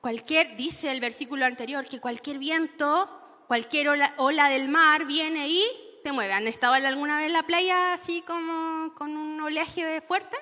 Cualquier, 0.01 0.57
dice 0.57 0.91
el 0.91 0.99
versículo 0.99 1.47
anterior, 1.47 1.85
que 1.85 2.01
cualquier 2.01 2.39
viento, 2.39 3.09
cualquier 3.47 3.89
ola, 4.17 4.49
del 4.49 4.67
mar 4.67 5.05
viene 5.05 5.47
y 5.47 5.65
te 6.03 6.11
mueve. 6.11 6.33
¿Han 6.33 6.49
estado 6.49 6.75
alguna 6.75 7.19
vez 7.19 7.27
en 7.29 7.35
la 7.35 7.45
playa 7.45 7.93
así 7.93 8.23
como 8.23 8.97
con 8.97 9.17
un 9.17 9.41
oleaje 9.43 10.01
fuerte? 10.01 10.37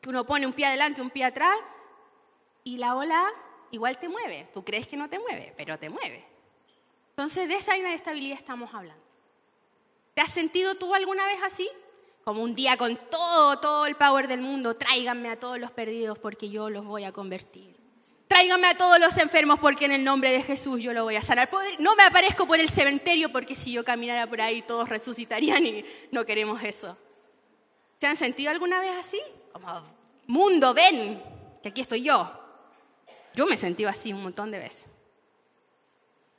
Que 0.00 0.08
uno 0.08 0.24
pone 0.24 0.46
un 0.46 0.52
pie 0.52 0.66
adelante, 0.66 1.02
un 1.02 1.10
pie 1.10 1.24
atrás 1.24 1.56
y 2.64 2.76
la 2.76 2.96
ola 2.96 3.26
igual 3.70 3.98
te 3.98 4.08
mueve. 4.08 4.48
Tú 4.52 4.64
crees 4.64 4.86
que 4.86 4.96
no 4.96 5.08
te 5.08 5.18
mueve, 5.18 5.54
pero 5.56 5.78
te 5.78 5.88
mueve. 5.90 6.24
Entonces 7.10 7.48
de 7.48 7.56
esa 7.56 7.76
inestabilidad 7.76 8.38
estamos 8.38 8.72
hablando. 8.74 9.02
¿Te 10.14 10.20
has 10.22 10.30
sentido 10.30 10.74
tú 10.74 10.94
alguna 10.94 11.26
vez 11.26 11.42
así? 11.42 11.68
Como 12.24 12.42
un 12.42 12.54
día 12.54 12.76
con 12.76 12.96
todo, 12.96 13.58
todo 13.58 13.86
el 13.86 13.96
power 13.96 14.28
del 14.28 14.42
mundo, 14.42 14.76
tráiganme 14.76 15.30
a 15.30 15.38
todos 15.38 15.58
los 15.58 15.70
perdidos 15.70 16.18
porque 16.18 16.50
yo 16.50 16.68
los 16.70 16.84
voy 16.84 17.04
a 17.04 17.12
convertir. 17.12 17.80
Tráigame 18.28 18.68
a 18.68 18.76
todos 18.76 19.00
los 19.00 19.16
enfermos 19.18 19.58
porque 19.58 19.86
en 19.86 19.92
el 19.92 20.04
nombre 20.04 20.30
de 20.30 20.42
Jesús 20.42 20.80
yo 20.80 20.92
lo 20.92 21.02
voy 21.02 21.16
a 21.16 21.22
sanar. 21.22 21.48
No 21.78 21.96
me 21.96 22.04
aparezco 22.04 22.46
por 22.46 22.60
el 22.60 22.68
cementerio 22.68 23.32
porque 23.32 23.56
si 23.56 23.72
yo 23.72 23.84
caminara 23.84 24.26
por 24.28 24.40
ahí 24.40 24.62
todos 24.62 24.88
resucitarían 24.88 25.66
y 25.66 25.84
no 26.12 26.24
queremos 26.24 26.62
eso. 26.62 26.96
¿Se 28.00 28.06
han 28.06 28.16
sentido 28.16 28.50
alguna 28.50 28.80
vez 28.80 28.92
así? 28.98 29.20
Como, 29.52 29.82
mundo, 30.26 30.72
ven, 30.72 31.20
que 31.62 31.70
aquí 31.70 31.80
estoy 31.80 32.02
yo. 32.02 32.30
Yo 33.40 33.46
me 33.46 33.54
he 33.54 33.58
sentido 33.58 33.88
así 33.88 34.12
un 34.12 34.22
montón 34.22 34.50
de 34.50 34.58
veces. 34.58 34.84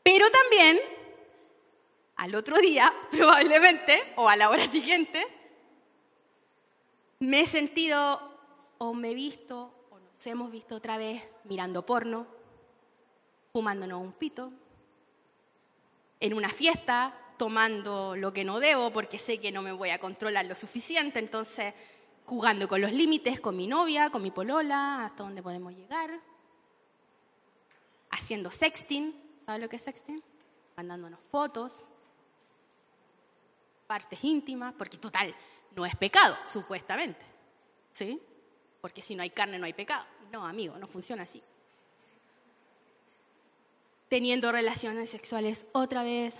Pero 0.03 0.27
también, 0.29 0.77
al 2.15 2.35
otro 2.35 2.59
día, 2.59 2.93
probablemente, 3.11 3.99
o 4.17 4.29
a 4.29 4.35
la 4.35 4.51
hora 4.51 4.67
siguiente, 4.67 5.19
me 7.17 7.39
he 7.39 7.45
sentido 7.47 8.21
o 8.77 8.93
me 8.93 9.09
he 9.09 9.15
visto 9.15 9.73
o 9.89 9.97
nos 9.97 10.27
hemos 10.27 10.51
visto 10.51 10.75
otra 10.75 10.99
vez 10.99 11.23
mirando 11.45 11.83
porno, 11.83 12.27
fumándonos 13.51 13.99
un 13.99 14.11
pito, 14.11 14.53
en 16.19 16.35
una 16.35 16.49
fiesta, 16.49 17.15
tomando 17.35 18.15
lo 18.15 18.31
que 18.31 18.43
no 18.43 18.59
debo 18.59 18.91
porque 18.91 19.17
sé 19.17 19.41
que 19.41 19.51
no 19.51 19.63
me 19.63 19.71
voy 19.71 19.89
a 19.89 19.97
controlar 19.97 20.45
lo 20.45 20.55
suficiente, 20.55 21.17
entonces 21.17 21.73
jugando 22.27 22.67
con 22.67 22.79
los 22.79 22.93
límites, 22.93 23.39
con 23.39 23.57
mi 23.57 23.65
novia, 23.65 24.11
con 24.11 24.21
mi 24.21 24.29
polola, 24.29 25.03
hasta 25.05 25.23
dónde 25.23 25.41
podemos 25.41 25.73
llegar, 25.73 26.30
haciendo 28.11 28.51
sexting, 28.51 29.15
¿sabes 29.45 29.61
lo 29.61 29.69
que 29.69 29.77
es 29.77 29.81
sexting? 29.81 30.21
Mandándonos 30.75 31.19
fotos, 31.31 31.83
partes 33.87 34.23
íntimas, 34.23 34.73
porque 34.77 34.97
total, 34.97 35.33
no 35.75 35.85
es 35.85 35.95
pecado, 35.95 36.35
supuestamente, 36.45 37.21
¿sí? 37.91 38.21
Porque 38.81 39.01
si 39.01 39.15
no 39.15 39.23
hay 39.23 39.29
carne 39.29 39.57
no 39.59 39.65
hay 39.65 39.73
pecado. 39.73 40.05
No, 40.31 40.45
amigo, 40.45 40.77
no 40.77 40.87
funciona 40.87 41.23
así. 41.23 41.41
Teniendo 44.07 44.51
relaciones 44.51 45.09
sexuales 45.09 45.67
otra 45.73 46.03
vez, 46.03 46.39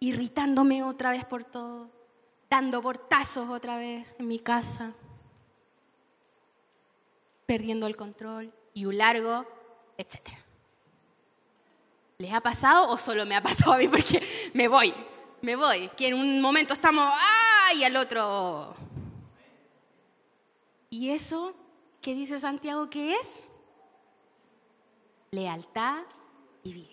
irritándome 0.00 0.82
otra 0.82 1.10
vez 1.10 1.24
por 1.24 1.44
todo, 1.44 1.90
dando 2.48 2.80
portazos 2.80 3.48
otra 3.50 3.78
vez 3.78 4.14
en 4.18 4.28
mi 4.28 4.38
casa, 4.38 4.94
perdiendo 7.46 7.86
el 7.86 7.96
control 7.96 8.52
y 8.76 8.84
un 8.84 8.98
largo, 8.98 9.46
etc. 9.96 10.16
¿Les 12.18 12.30
ha 12.30 12.42
pasado 12.42 12.90
o 12.90 12.98
solo 12.98 13.24
me 13.24 13.34
ha 13.34 13.42
pasado 13.42 13.72
a 13.72 13.78
mí? 13.78 13.88
Porque 13.90 14.22
me 14.52 14.68
voy, 14.68 14.92
me 15.40 15.56
voy. 15.56 15.88
Que 15.96 16.08
en 16.08 16.14
un 16.14 16.42
momento 16.42 16.74
estamos, 16.74 17.10
¡ah! 17.10 17.72
Y 17.74 17.84
al 17.84 17.96
otro. 17.96 18.76
¿Y 20.90 21.08
eso 21.08 21.54
qué 22.02 22.12
dice 22.12 22.38
Santiago 22.38 22.90
que 22.90 23.14
es? 23.14 23.44
Lealtad 25.30 26.02
y 26.62 26.74
vida. 26.74 26.90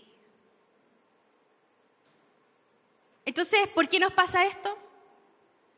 Entonces, 3.26 3.68
¿por 3.76 3.90
qué 3.90 4.00
nos 4.00 4.14
pasa 4.14 4.46
esto? 4.46 4.78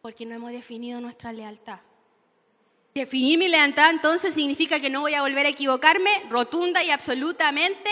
Porque 0.03 0.23
no 0.23 0.35
hemos 0.35 0.51
definido 0.51 1.01
nuestra 1.01 1.33
lealtad. 1.33 1.79
Definir 2.95 3.37
mi 3.37 3.49
lealtad 3.49 3.89
entonces 3.89 4.33
significa 4.33 4.79
que 4.79 4.89
no 4.89 5.01
voy 5.01 5.13
a 5.15 5.21
volver 5.21 5.45
a 5.45 5.49
equivocarme, 5.49 6.09
rotunda 6.29 6.81
y 6.81 6.91
absolutamente 6.91 7.89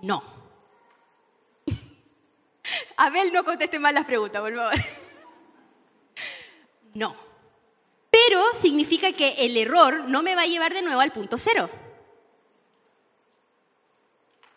no. 0.00 0.24
Abel, 2.96 3.30
no 3.34 3.44
conteste 3.44 3.78
más 3.78 3.92
las 3.92 4.06
preguntas, 4.06 4.40
por 4.40 4.56
favor. 4.56 4.74
No. 6.94 7.14
Pero 8.10 8.42
significa 8.54 9.12
que 9.12 9.34
el 9.44 9.56
error 9.58 10.08
no 10.08 10.22
me 10.22 10.34
va 10.34 10.42
a 10.42 10.46
llevar 10.46 10.72
de 10.72 10.80
nuevo 10.80 11.00
al 11.00 11.12
punto 11.12 11.36
cero. 11.36 11.68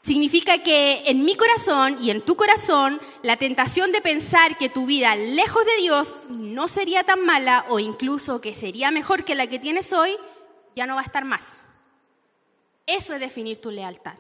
Significa 0.02 0.58
que 0.64 1.04
en 1.06 1.24
mi 1.24 1.36
corazón 1.36 1.98
y 2.02 2.10
en 2.10 2.22
tu 2.22 2.36
corazón 2.36 3.00
la 3.22 3.38
tentación 3.38 3.92
de 3.92 4.02
pensar 4.02 4.58
que 4.58 4.68
tu 4.68 4.88
vida 4.88 5.16
lejos 5.16 5.64
de 5.64 5.78
Dios 5.78 6.16
no 6.30 6.68
sería 6.68 7.04
tan 7.04 7.24
mala 7.24 7.66
o 7.70 7.78
incluso 7.78 8.42
que 8.42 8.56
sería 8.56 8.90
mejor 8.90 9.24
que 9.24 9.36
la 9.36 9.46
que 9.46 9.60
tienes 9.60 9.94
hoy, 9.94 10.18
ya 10.76 10.88
no 10.88 10.96
va 10.96 11.02
a 11.02 11.06
estar 11.06 11.24
más. 11.24 11.60
Eso 12.88 13.14
es 13.14 13.20
definir 13.20 13.62
tu 13.62 13.70
lealtad. 13.70 14.16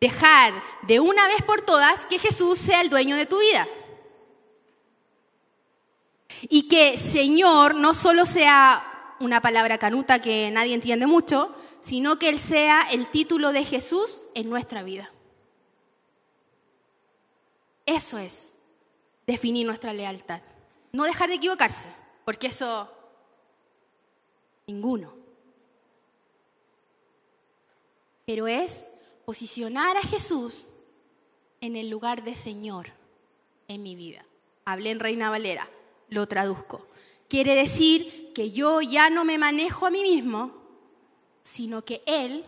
Dejar 0.00 0.52
de 0.82 1.00
una 1.00 1.26
vez 1.26 1.42
por 1.42 1.62
todas 1.62 2.06
que 2.06 2.20
Jesús 2.20 2.56
sea 2.58 2.80
el 2.80 2.88
dueño 2.88 3.16
de 3.16 3.26
tu 3.26 3.40
vida. 3.40 3.66
Y 6.42 6.68
que 6.68 6.96
Señor 6.96 7.74
no 7.74 7.94
solo 7.94 8.24
sea 8.24 8.80
una 9.18 9.40
palabra 9.40 9.78
canuta 9.78 10.22
que 10.22 10.52
nadie 10.52 10.74
entiende 10.74 11.08
mucho, 11.08 11.52
sino 11.80 12.18
que 12.18 12.28
Él 12.28 12.38
sea 12.38 12.88
el 12.90 13.10
título 13.10 13.52
de 13.52 13.64
Jesús 13.64 14.20
en 14.34 14.50
nuestra 14.50 14.82
vida. 14.82 15.12
Eso 17.86 18.18
es 18.18 18.54
definir 19.26 19.66
nuestra 19.66 19.92
lealtad. 19.92 20.42
No 20.92 21.04
dejar 21.04 21.28
de 21.28 21.36
equivocarse, 21.36 21.88
porque 22.24 22.48
eso 22.48 22.90
ninguno. 24.66 25.14
Pero 28.26 28.46
es 28.46 28.84
posicionar 29.24 29.96
a 29.96 30.02
Jesús 30.02 30.66
en 31.60 31.76
el 31.76 31.88
lugar 31.88 32.24
de 32.24 32.34
Señor 32.34 32.92
en 33.68 33.82
mi 33.82 33.94
vida. 33.94 34.24
Hablé 34.64 34.90
en 34.90 35.00
Reina 35.00 35.30
Valera, 35.30 35.68
lo 36.08 36.28
traduzco. 36.28 36.86
Quiere 37.28 37.54
decir 37.54 38.32
que 38.34 38.50
yo 38.52 38.80
ya 38.80 39.10
no 39.10 39.24
me 39.24 39.38
manejo 39.38 39.86
a 39.86 39.90
mí 39.90 40.02
mismo, 40.02 40.57
sino 41.42 41.84
que 41.84 42.02
Él 42.06 42.44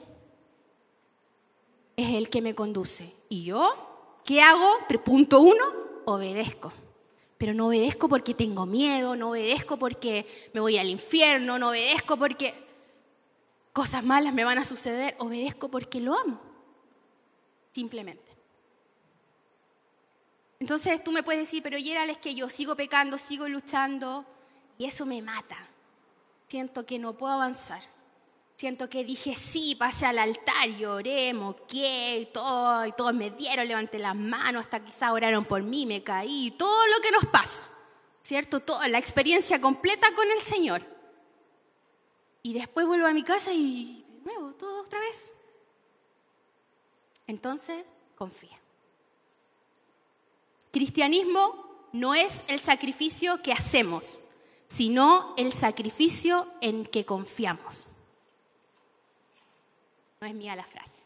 es 1.96 2.14
el 2.14 2.30
que 2.30 2.42
me 2.42 2.54
conduce. 2.54 3.14
¿Y 3.28 3.44
yo 3.44 4.20
qué 4.24 4.42
hago? 4.42 4.68
Punto 5.04 5.40
uno, 5.40 5.64
obedezco. 6.04 6.72
Pero 7.38 7.54
no 7.54 7.68
obedezco 7.68 8.08
porque 8.08 8.34
tengo 8.34 8.66
miedo, 8.66 9.16
no 9.16 9.30
obedezco 9.30 9.78
porque 9.78 10.26
me 10.52 10.60
voy 10.60 10.76
al 10.76 10.90
infierno, 10.90 11.58
no 11.58 11.70
obedezco 11.70 12.16
porque 12.16 12.54
cosas 13.72 14.04
malas 14.04 14.34
me 14.34 14.44
van 14.44 14.58
a 14.58 14.64
suceder, 14.64 15.16
obedezco 15.18 15.68
porque 15.68 16.00
lo 16.00 16.18
amo. 16.18 16.40
Simplemente. 17.72 18.30
Entonces 20.58 21.02
tú 21.02 21.12
me 21.12 21.22
puedes 21.22 21.40
decir, 21.40 21.62
pero 21.62 21.78
Gerald, 21.78 22.10
es 22.10 22.18
que 22.18 22.34
yo 22.34 22.48
sigo 22.50 22.76
pecando, 22.76 23.16
sigo 23.16 23.48
luchando 23.48 24.26
y 24.76 24.84
eso 24.84 25.06
me 25.06 25.22
mata. 25.22 25.56
Siento 26.48 26.84
que 26.84 26.98
no 26.98 27.16
puedo 27.16 27.32
avanzar. 27.32 27.80
Siento 28.60 28.90
que 28.90 29.06
dije 29.06 29.34
sí, 29.34 29.74
pasé 29.74 30.04
al 30.04 30.18
altar 30.18 30.68
y 30.68 30.84
oré, 30.84 31.32
moqué, 31.32 32.18
y 32.18 32.26
todo, 32.26 32.84
y 32.84 32.92
todos 32.92 33.14
me 33.14 33.30
dieron, 33.30 33.66
levanté 33.66 33.98
las 33.98 34.14
manos, 34.14 34.60
hasta 34.60 34.84
quizás 34.84 35.12
oraron 35.12 35.46
por 35.46 35.62
mí, 35.62 35.86
me 35.86 36.02
caí, 36.02 36.50
todo 36.58 36.86
lo 36.88 37.00
que 37.00 37.10
nos 37.10 37.24
pasa, 37.24 37.62
¿cierto? 38.20 38.60
Toda 38.60 38.86
la 38.88 38.98
experiencia 38.98 39.62
completa 39.62 40.14
con 40.14 40.30
el 40.30 40.42
Señor. 40.42 40.82
Y 42.42 42.52
después 42.52 42.86
vuelvo 42.86 43.06
a 43.06 43.14
mi 43.14 43.22
casa 43.22 43.50
y 43.50 44.04
de 44.06 44.24
nuevo, 44.26 44.52
todo 44.52 44.82
otra 44.82 45.00
vez. 45.00 45.30
Entonces, 47.28 47.82
confía. 48.14 48.58
Cristianismo 50.70 51.88
no 51.92 52.14
es 52.14 52.42
el 52.46 52.60
sacrificio 52.60 53.40
que 53.40 53.54
hacemos, 53.54 54.20
sino 54.68 55.32
el 55.38 55.50
sacrificio 55.50 56.46
en 56.60 56.84
que 56.84 57.06
confiamos. 57.06 57.86
No 60.20 60.26
es 60.26 60.34
mía 60.34 60.54
la 60.54 60.64
frase. 60.64 61.02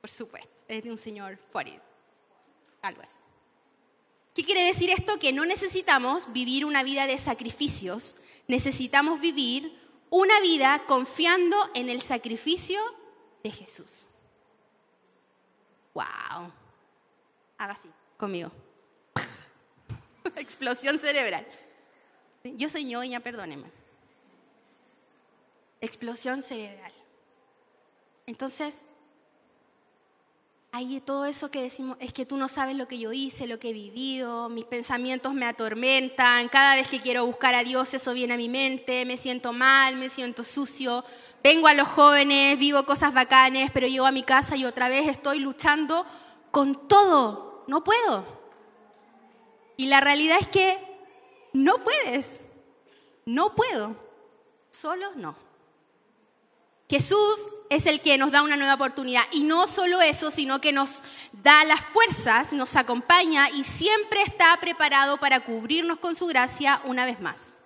Por 0.00 0.10
supuesto, 0.10 0.52
es 0.68 0.82
de 0.82 0.90
un 0.90 0.98
señor 0.98 1.38
Forid. 1.52 1.78
Algo 2.82 3.00
así. 3.00 3.18
¿Qué 4.34 4.44
quiere 4.44 4.64
decir 4.64 4.90
esto? 4.90 5.18
Que 5.18 5.32
no 5.32 5.46
necesitamos 5.46 6.32
vivir 6.32 6.64
una 6.64 6.82
vida 6.82 7.06
de 7.06 7.16
sacrificios, 7.18 8.16
necesitamos 8.48 9.20
vivir 9.20 9.80
una 10.10 10.40
vida 10.40 10.82
confiando 10.86 11.56
en 11.74 11.88
el 11.88 12.02
sacrificio 12.02 12.80
de 13.42 13.50
Jesús. 13.50 14.06
¡Wow! 15.94 16.52
Haga 17.56 17.72
así, 17.72 17.88
conmigo. 18.16 18.50
Explosión 20.36 20.98
cerebral. 20.98 21.46
Yo 22.42 22.68
soy 22.68 22.84
ñoña, 22.84 23.20
perdóneme. 23.20 23.70
Explosión 25.80 26.42
cerebral. 26.42 26.92
Entonces, 28.26 28.86
hay 30.76 31.00
todo 31.00 31.24
eso 31.24 31.52
que 31.52 31.62
decimos, 31.62 31.96
es 32.00 32.12
que 32.12 32.26
tú 32.26 32.36
no 32.36 32.48
sabes 32.48 32.74
lo 32.74 32.88
que 32.88 32.98
yo 32.98 33.12
hice, 33.12 33.46
lo 33.46 33.60
que 33.60 33.68
he 33.68 33.72
vivido, 33.72 34.48
mis 34.48 34.64
pensamientos 34.64 35.32
me 35.32 35.46
atormentan, 35.46 36.48
cada 36.48 36.74
vez 36.74 36.88
que 36.88 37.00
quiero 37.00 37.24
buscar 37.24 37.54
a 37.54 37.62
Dios 37.62 37.94
eso 37.94 38.12
viene 38.12 38.34
a 38.34 38.36
mi 38.36 38.48
mente, 38.48 39.04
me 39.04 39.16
siento 39.16 39.52
mal, 39.52 39.94
me 39.94 40.08
siento 40.08 40.42
sucio, 40.42 41.04
vengo 41.44 41.68
a 41.68 41.74
los 41.74 41.86
jóvenes, 41.86 42.58
vivo 42.58 42.84
cosas 42.84 43.14
bacanes, 43.14 43.70
pero 43.72 43.86
llego 43.86 44.04
a 44.04 44.10
mi 44.10 44.24
casa 44.24 44.56
y 44.56 44.64
otra 44.64 44.88
vez 44.88 45.08
estoy 45.08 45.38
luchando 45.38 46.04
con 46.50 46.88
todo, 46.88 47.62
no 47.68 47.84
puedo. 47.84 48.26
Y 49.76 49.86
la 49.86 50.00
realidad 50.00 50.38
es 50.40 50.48
que 50.48 50.76
no 51.52 51.78
puedes, 51.84 52.40
no 53.26 53.54
puedo, 53.54 53.94
solo 54.70 55.12
no. 55.14 55.43
Jesús 56.88 57.48
es 57.70 57.86
el 57.86 58.00
que 58.00 58.18
nos 58.18 58.30
da 58.30 58.42
una 58.42 58.56
nueva 58.56 58.74
oportunidad. 58.74 59.22
Y 59.32 59.42
no 59.42 59.66
solo 59.66 60.02
eso, 60.02 60.30
sino 60.30 60.60
que 60.60 60.72
nos 60.72 61.02
da 61.32 61.64
las 61.64 61.80
fuerzas, 61.80 62.52
nos 62.52 62.76
acompaña 62.76 63.50
y 63.50 63.64
siempre 63.64 64.22
está 64.22 64.56
preparado 64.60 65.16
para 65.18 65.40
cubrirnos 65.40 65.98
con 65.98 66.14
su 66.14 66.26
gracia 66.26 66.80
una 66.84 67.06
vez 67.06 67.20
más. 67.20 67.56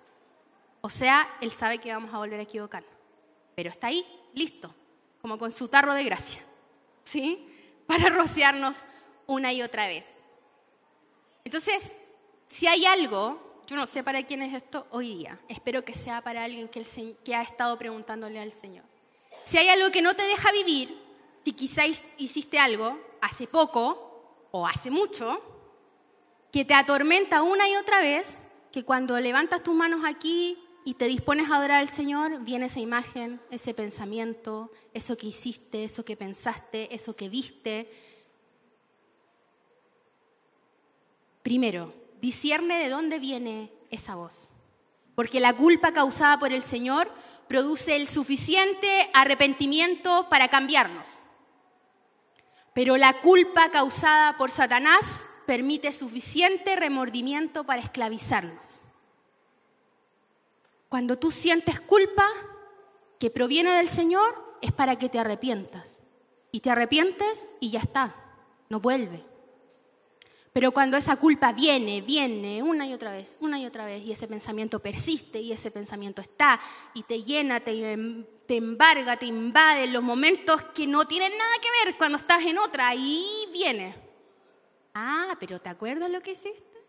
O 0.81 0.89
sea, 0.89 1.29
Él 1.41 1.51
sabe 1.51 1.79
que 1.79 1.91
vamos 1.91 2.13
a 2.13 2.17
volver 2.17 2.39
a 2.39 2.43
equivocar. 2.43 2.83
Pero 3.55 3.69
está 3.69 3.87
ahí, 3.87 4.05
listo, 4.33 4.73
como 5.21 5.37
con 5.37 5.51
su 5.51 5.67
tarro 5.67 5.93
de 5.93 6.05
gracia, 6.05 6.41
¿sí? 7.03 7.45
Para 7.85 8.09
rociarnos 8.09 8.77
una 9.27 9.51
y 9.51 9.61
otra 9.61 9.87
vez. 9.87 10.07
Entonces, 11.43 11.91
si 12.47 12.67
hay 12.67 12.85
algo, 12.85 13.61
yo 13.67 13.75
no 13.75 13.85
sé 13.85 14.01
para 14.01 14.23
quién 14.23 14.41
es 14.41 14.53
esto 14.53 14.87
hoy 14.91 15.17
día, 15.17 15.39
espero 15.49 15.83
que 15.83 15.93
sea 15.93 16.21
para 16.21 16.43
alguien 16.43 16.69
que, 16.69 16.83
que 17.23 17.35
ha 17.35 17.41
estado 17.41 17.77
preguntándole 17.77 18.39
al 18.39 18.51
Señor. 18.51 18.88
Si 19.45 19.57
hay 19.57 19.69
algo 19.69 19.91
que 19.91 20.01
no 20.01 20.15
te 20.15 20.23
deja 20.23 20.51
vivir, 20.51 20.97
si 21.43 21.53
quizás 21.53 22.01
hiciste 22.17 22.59
algo 22.59 22.97
hace 23.21 23.47
poco 23.47 24.47
o 24.51 24.67
hace 24.67 24.91
mucho, 24.91 25.41
que 26.51 26.65
te 26.65 26.73
atormenta 26.73 27.41
una 27.43 27.67
y 27.69 27.75
otra 27.75 27.99
vez, 28.01 28.37
que 28.71 28.83
cuando 28.83 29.19
levantas 29.19 29.63
tus 29.63 29.75
manos 29.75 30.01
aquí 30.05 30.57
y 30.85 30.93
te 30.95 31.05
dispones 31.05 31.49
a 31.49 31.57
adorar 31.57 31.79
al 31.79 31.89
Señor, 31.89 32.39
viene 32.43 32.67
esa 32.67 32.79
imagen, 32.79 33.41
ese 33.51 33.73
pensamiento, 33.73 34.71
eso 34.93 35.17
que 35.17 35.27
hiciste, 35.27 35.83
eso 35.83 36.05
que 36.05 36.15
pensaste, 36.15 36.93
eso 36.93 37.15
que 37.15 37.29
viste. 37.29 37.91
Primero, 41.43 41.93
discierne 42.21 42.79
de 42.79 42.89
dónde 42.89 43.19
viene 43.19 43.71
esa 43.91 44.15
voz. 44.15 44.47
Porque 45.15 45.39
la 45.39 45.55
culpa 45.55 45.93
causada 45.93 46.39
por 46.39 46.53
el 46.53 46.61
Señor 46.61 47.11
produce 47.49 47.95
el 47.95 48.07
suficiente 48.07 49.09
arrepentimiento 49.13 50.29
para 50.29 50.47
cambiarnos. 50.47 51.07
Pero 52.73 52.95
la 52.95 53.19
culpa 53.21 53.71
causada 53.71 54.37
por 54.37 54.51
Satanás 54.51 55.25
permite 55.47 55.91
suficiente 55.91 56.75
remordimiento 56.75 57.63
para 57.63 57.81
esclavizarnos. 57.81 58.81
Cuando 60.89 61.17
tú 61.17 61.31
sientes 61.31 61.81
culpa 61.81 62.27
que 63.19 63.31
proviene 63.31 63.71
del 63.71 63.87
Señor, 63.87 64.57
es 64.61 64.71
para 64.71 64.97
que 64.97 65.09
te 65.09 65.17
arrepientas. 65.17 65.99
Y 66.51 66.59
te 66.59 66.69
arrepientes 66.69 67.49
y 67.59 67.71
ya 67.71 67.79
está, 67.79 68.15
no 68.69 68.79
vuelve. 68.79 69.25
Pero 70.59 70.73
cuando 70.73 70.97
esa 70.97 71.15
culpa 71.15 71.53
viene, 71.53 72.01
viene 72.01 72.61
una 72.61 72.85
y 72.85 72.91
otra 72.91 73.13
vez, 73.13 73.37
una 73.39 73.57
y 73.57 73.65
otra 73.65 73.85
vez, 73.85 74.03
y 74.05 74.11
ese 74.11 74.27
pensamiento 74.27 74.79
persiste 74.79 75.39
y 75.39 75.53
ese 75.53 75.71
pensamiento 75.71 76.21
está 76.21 76.59
y 76.93 77.03
te 77.03 77.23
llena, 77.23 77.61
te, 77.61 78.25
te 78.45 78.57
embarga, 78.57 79.15
te 79.15 79.25
invade 79.25 79.85
en 79.85 79.93
los 79.93 80.03
momentos 80.03 80.61
que 80.75 80.85
no 80.85 81.07
tienen 81.07 81.31
nada 81.31 81.51
que 81.61 81.85
ver 81.85 81.95
cuando 81.97 82.17
estás 82.17 82.43
en 82.43 82.57
otra, 82.57 82.89
ahí 82.89 83.25
viene. 83.53 83.95
Ah, 84.93 85.37
pero 85.39 85.59
¿te 85.59 85.69
acuerdas 85.69 86.09
lo 86.09 86.19
que 86.19 86.31
hiciste? 86.31 86.83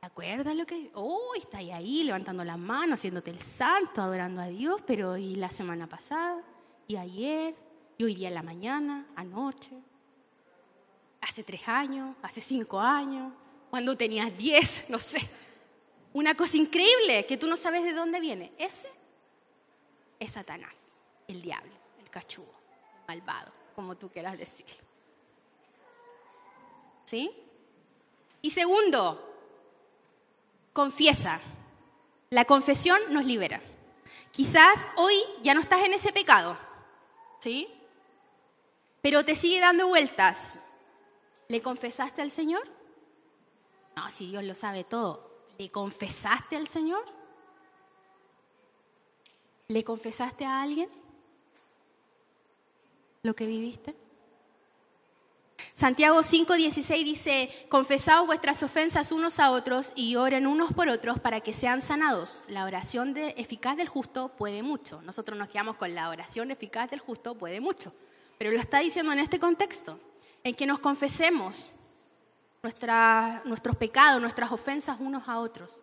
¿Te 0.00 0.06
acuerdas 0.06 0.56
lo 0.56 0.64
que? 0.64 0.90
Oh, 0.94 1.34
está 1.36 1.58
ahí 1.58 2.02
levantando 2.02 2.44
las 2.44 2.58
manos, 2.58 2.98
haciéndote 2.98 3.30
el 3.30 3.40
santo, 3.40 4.00
adorando 4.00 4.40
a 4.40 4.46
Dios, 4.46 4.80
pero 4.86 5.18
¿y 5.18 5.34
la 5.34 5.50
semana 5.50 5.86
pasada? 5.86 6.42
¿Y 6.88 6.96
ayer? 6.96 7.54
¿Y 7.98 8.04
hoy 8.04 8.14
día 8.14 8.28
en 8.28 8.34
la 8.34 8.42
mañana? 8.42 9.06
¿Anoche? 9.16 9.82
Hace 11.28 11.42
tres 11.42 11.66
años, 11.66 12.16
hace 12.22 12.40
cinco 12.40 12.80
años, 12.80 13.32
cuando 13.70 13.96
tenías 13.96 14.36
diez, 14.36 14.86
no 14.90 14.98
sé. 14.98 15.20
Una 16.12 16.34
cosa 16.34 16.56
increíble 16.56 17.26
que 17.26 17.36
tú 17.36 17.46
no 17.46 17.56
sabes 17.56 17.82
de 17.82 17.92
dónde 17.92 18.20
viene. 18.20 18.52
Ese 18.58 18.88
es 20.18 20.30
Satanás, 20.30 20.88
el 21.28 21.42
diablo, 21.42 21.72
el 22.00 22.08
cachugo, 22.08 22.54
el 23.08 23.16
malvado, 23.16 23.52
como 23.74 23.96
tú 23.96 24.08
quieras 24.08 24.38
decirlo. 24.38 24.86
¿Sí? 27.04 27.30
Y 28.40 28.50
segundo, 28.50 29.34
confiesa. 30.72 31.40
La 32.30 32.44
confesión 32.44 32.98
nos 33.10 33.24
libera. 33.24 33.60
Quizás 34.32 34.78
hoy 34.96 35.14
ya 35.42 35.54
no 35.54 35.60
estás 35.60 35.84
en 35.84 35.92
ese 35.92 36.12
pecado, 36.12 36.56
¿sí? 37.40 37.68
Pero 39.02 39.24
te 39.24 39.34
sigue 39.34 39.60
dando 39.60 39.86
vueltas 39.86 40.60
¿Le 41.48 41.62
confesaste 41.62 42.22
al 42.22 42.30
Señor? 42.30 42.66
No, 43.94 44.10
si 44.10 44.28
Dios 44.28 44.44
lo 44.44 44.54
sabe 44.54 44.84
todo. 44.84 45.30
¿Le 45.58 45.70
confesaste 45.70 46.56
al 46.56 46.66
Señor? 46.66 47.04
¿Le 49.68 49.82
confesaste 49.84 50.44
a 50.44 50.62
alguien 50.62 50.88
lo 53.22 53.34
que 53.34 53.46
viviste? 53.46 53.94
Santiago 55.74 56.22
5:16 56.22 57.04
dice, 57.04 57.66
confesaos 57.68 58.26
vuestras 58.26 58.62
ofensas 58.62 59.12
unos 59.12 59.38
a 59.38 59.50
otros 59.50 59.92
y 59.94 60.16
oren 60.16 60.46
unos 60.46 60.72
por 60.72 60.88
otros 60.88 61.18
para 61.18 61.40
que 61.40 61.52
sean 61.52 61.82
sanados. 61.82 62.42
La 62.48 62.64
oración 62.64 63.14
de, 63.14 63.34
eficaz 63.36 63.76
del 63.76 63.88
justo 63.88 64.28
puede 64.28 64.62
mucho. 64.62 65.02
Nosotros 65.02 65.38
nos 65.38 65.48
quedamos 65.48 65.76
con 65.76 65.94
la 65.94 66.08
oración 66.08 66.50
eficaz 66.50 66.90
del 66.90 67.00
justo 67.00 67.34
puede 67.34 67.60
mucho. 67.60 67.92
Pero 68.38 68.50
lo 68.50 68.60
está 68.60 68.80
diciendo 68.80 69.12
en 69.12 69.18
este 69.18 69.38
contexto 69.38 69.98
en 70.46 70.54
que 70.54 70.64
nos 70.66 70.78
confesemos 70.78 71.70
nuestros 72.62 73.76
pecados, 73.76 74.20
nuestras 74.20 74.52
ofensas 74.52 74.98
unos 75.00 75.28
a 75.28 75.40
otros. 75.40 75.80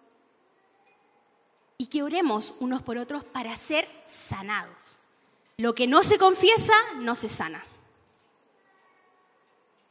Y 1.77 1.87
que 1.87 2.01
oremos 2.01 2.53
unos 2.59 2.81
por 2.81 2.97
otros 2.97 3.25
para 3.25 3.55
ser 3.57 3.87
sanados. 4.05 4.99
Lo 5.57 5.75
que 5.75 5.85
no 5.85 6.01
se 6.01 6.17
confiesa, 6.17 6.73
no 6.95 7.13
se 7.15 7.27
sana. 7.27 7.61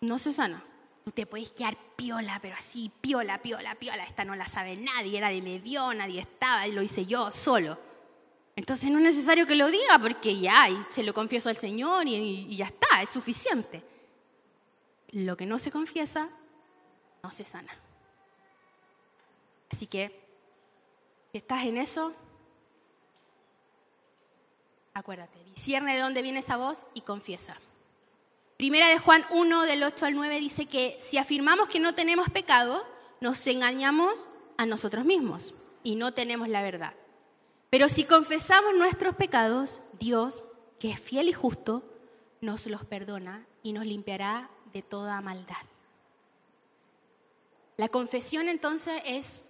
No 0.01 0.19
se 0.19 0.33
sana. 0.33 0.65
Tú 1.05 1.11
te 1.11 1.27
puedes 1.27 1.51
quedar 1.51 1.77
piola, 1.97 2.39
pero 2.41 2.55
así, 2.55 2.91
piola, 3.01 3.43
piola, 3.43 3.75
piola. 3.75 4.05
Esta 4.05 4.25
no 4.25 4.35
la 4.37 4.47
sabe 4.47 4.77
nadie, 4.77 5.21
nadie 5.21 5.43
me 5.43 5.59
vio, 5.59 5.93
nadie 5.93 6.21
estaba, 6.21 6.67
lo 6.69 6.81
hice 6.81 7.05
yo 7.05 7.31
solo. 7.31 7.79
Entonces 8.57 8.91
no 8.91 8.99
es 8.99 9.05
necesario 9.05 9.47
que 9.47 9.55
lo 9.55 9.71
diga 9.71 9.99
porque 9.99 10.39
ya, 10.39 10.71
y 10.71 10.79
se 10.91 11.03
lo 11.03 11.13
confieso 11.13 11.51
al 11.51 11.57
Señor 11.59 12.07
y 12.07 12.57
ya 12.57 12.67
está, 12.67 13.03
es 13.03 13.11
suficiente 13.11 13.92
lo 15.13 15.37
que 15.37 15.47
no 15.47 15.59
se 15.59 15.71
confiesa 15.71 16.31
no 17.23 17.31
se 17.31 17.45
sana. 17.45 17.73
Así 19.71 19.87
que, 19.87 20.21
si 21.31 21.39
estás 21.39 21.65
en 21.65 21.77
eso, 21.77 22.13
acuérdate, 24.93 25.43
discierne 25.45 25.95
de 25.95 26.01
dónde 26.01 26.23
viene 26.23 26.41
esa 26.41 26.57
voz 26.57 26.85
y 26.95 27.03
confiesa. 27.03 27.57
Primera 28.57 28.89
de 28.89 28.99
Juan 28.99 29.25
1, 29.31 29.63
del 29.63 29.83
8 29.83 30.07
al 30.07 30.15
9, 30.15 30.41
dice 30.41 30.67
que 30.67 30.97
si 31.01 31.19
afirmamos 31.19 31.69
que 31.69 31.81
no 31.81 31.95
tenemos 31.95 32.29
pecado, 32.31 32.85
nos 33.21 33.47
engañamos 33.47 34.29
a 34.57 34.67
nosotros 34.67 35.05
mismos 35.05 35.55
y 35.83 35.95
no 35.95 36.13
tenemos 36.13 36.49
la 36.49 36.63
verdad. 36.63 36.95
Pero 37.71 37.89
si 37.89 38.05
confesamos 38.05 38.75
nuestros 38.75 39.17
pecados, 39.17 39.83
Dios, 39.99 40.45
que 40.79 40.91
es 40.91 41.01
fiel 41.01 41.29
y 41.29 41.33
justo, 41.33 41.83
nos 42.41 42.67
los 42.67 42.85
perdona 42.85 43.47
y 43.63 43.73
nos 43.73 43.87
limpiará 43.87 44.51
de 44.73 44.83
toda 44.83 45.21
maldad. 45.21 45.57
La 47.77 47.89
confesión 47.89 48.49
entonces 48.49 49.03
es 49.05 49.49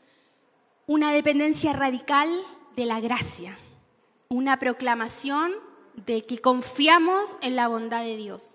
una 0.86 1.12
dependencia 1.12 1.72
radical 1.72 2.28
de 2.76 2.86
la 2.86 3.00
gracia, 3.00 3.58
una 4.28 4.58
proclamación 4.58 5.52
de 5.94 6.24
que 6.24 6.40
confiamos 6.40 7.36
en 7.42 7.56
la 7.56 7.68
bondad 7.68 8.02
de 8.02 8.16
Dios. 8.16 8.54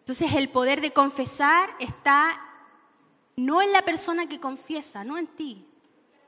Entonces 0.00 0.34
el 0.34 0.50
poder 0.50 0.80
de 0.80 0.92
confesar 0.92 1.70
está 1.78 2.40
no 3.36 3.62
en 3.62 3.72
la 3.72 3.82
persona 3.82 4.28
que 4.28 4.38
confiesa, 4.38 5.02
no 5.04 5.18
en 5.18 5.26
ti, 5.26 5.66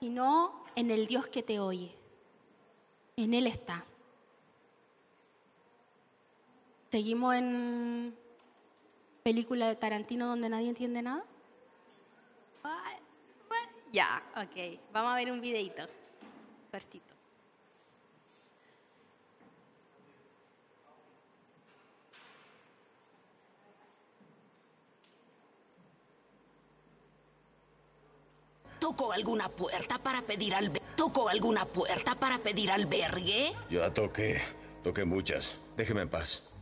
sino 0.01 0.65
en 0.75 0.91
el 0.91 1.07
Dios 1.07 1.27
que 1.29 1.43
te 1.43 1.61
oye. 1.61 1.95
En 3.17 3.35
Él 3.35 3.47
está. 3.47 3.85
Seguimos 6.91 7.35
en 7.35 8.17
película 9.27 9.67
de 9.67 9.75
Tarantino 9.75 10.29
donde 10.29 10.49
nadie 10.49 10.69
entiende 10.69 11.03
nada? 11.03 11.25
Ya, 13.91 14.23
ok. 14.37 14.79
Vamos 14.93 15.13
a 15.13 15.17
ver 15.17 15.33
un 15.33 15.41
videito. 15.41 15.83
Cortito. 16.71 17.15
¿Tocó 28.79 29.11
alguna 29.13 29.49
puerta 29.49 29.99
para 29.99 30.23
pedir 30.23 30.55
albergue? 30.55 30.83
¿Tocó 30.95 31.29
alguna 31.29 31.65
puerta 31.65 32.15
para 32.15 32.39
pedir 32.39 32.71
albergue? 32.71 33.55
Ya 33.71 33.93
toqué. 33.93 34.41
Toqué 34.85 35.05
muchas. 35.05 35.55
Déjeme 35.77 36.03
en 36.03 36.11
paz 36.11 36.56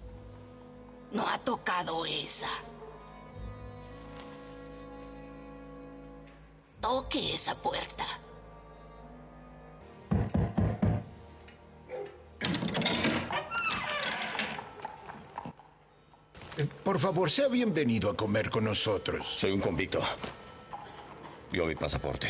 no 1.15 1.27
ha 1.27 1.39
tocado 1.39 2.05
esa. 2.05 2.51
Toque 6.81 7.33
esa 7.33 7.55
puerta. 7.55 8.05
Eh, 16.57 16.69
por 16.85 16.99
favor, 16.99 17.31
sea 17.31 17.49
bienvenido 17.49 18.11
a 18.11 18.17
comer 18.17 18.51
con 18.51 18.65
nosotros. 18.65 19.27
Soy 19.27 19.53
un 19.53 19.61
convicto. 19.61 20.01
Vio 21.51 21.65
mi 21.67 21.75
pasaporte. 21.75 22.29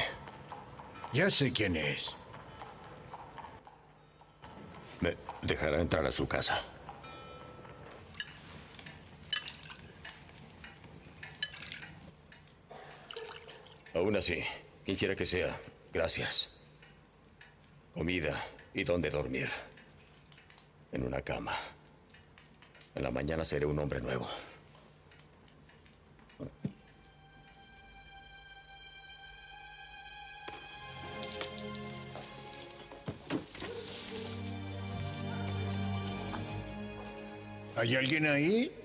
Ya 1.12 1.31
sé 1.31 1.53
quién 1.53 1.77
es. 1.77 2.14
Me 5.01 5.16
dejará 5.42 5.81
entrar 5.81 6.07
a 6.07 6.12
su 6.12 6.29
casa. 6.29 6.62
Aún 14.05 14.17
así, 14.17 14.45
quien 14.85 14.99
quiera 14.99 15.17
que 15.17 15.25
sea, 15.25 15.59
gracias. 15.90 16.61
Comida 17.95 18.38
y 18.75 18.85
dónde 18.85 19.09
dormir. 19.09 19.49
En 20.93 21.05
una 21.05 21.23
cama. 21.23 21.57
En 22.95 23.03
la 23.03 23.11
mañana 23.11 23.47
seré 23.47 23.64
un 23.64 23.79
hombre 23.79 24.03
nuevo. 24.03 24.29
¿Hay 37.75 37.97
alguien 37.97 38.27
ahí? 38.27 38.84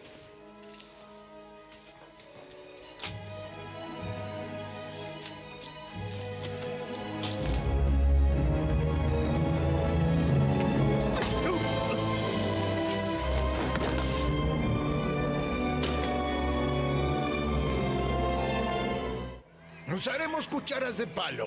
Usaremos 19.99 20.47
cucharas 20.47 20.97
de 20.97 21.07
palo. 21.07 21.45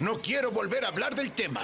No 0.00 0.18
quiero 0.18 0.50
volver 0.50 0.82
a 0.86 0.88
hablar 0.88 1.14
del 1.14 1.32
tema. 1.32 1.60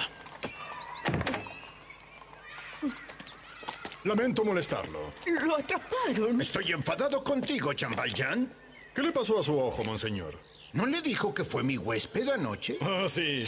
Lamento 4.03 4.45
molestarlo. 4.45 5.11
Lo 5.25 5.57
atraparon. 5.57 6.39
Estoy 6.39 6.71
enfadado 6.71 7.23
contigo, 7.23 7.73
Chambaljan. 7.73 8.53
¿Qué 8.93 9.01
le 9.01 9.11
pasó 9.11 9.39
a 9.39 9.43
su 9.43 9.59
ojo, 9.59 9.83
monseñor? 9.83 10.37
¿No 10.73 10.85
le 10.85 11.01
dijo 11.01 11.33
que 11.33 11.43
fue 11.43 11.63
mi 11.63 11.79
huésped 11.79 12.29
anoche? 12.29 12.77
Ah, 12.79 13.05
sí. 13.07 13.43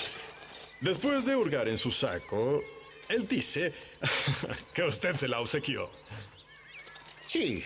Después 0.81 1.23
de 1.23 1.35
hurgar 1.35 1.67
en 1.67 1.77
su 1.77 1.91
saco, 1.91 2.63
él 3.07 3.27
dice 3.27 3.75
que 4.73 4.81
usted 4.81 5.15
se 5.15 5.27
la 5.27 5.39
obsequió. 5.39 5.91
Sí. 7.27 7.63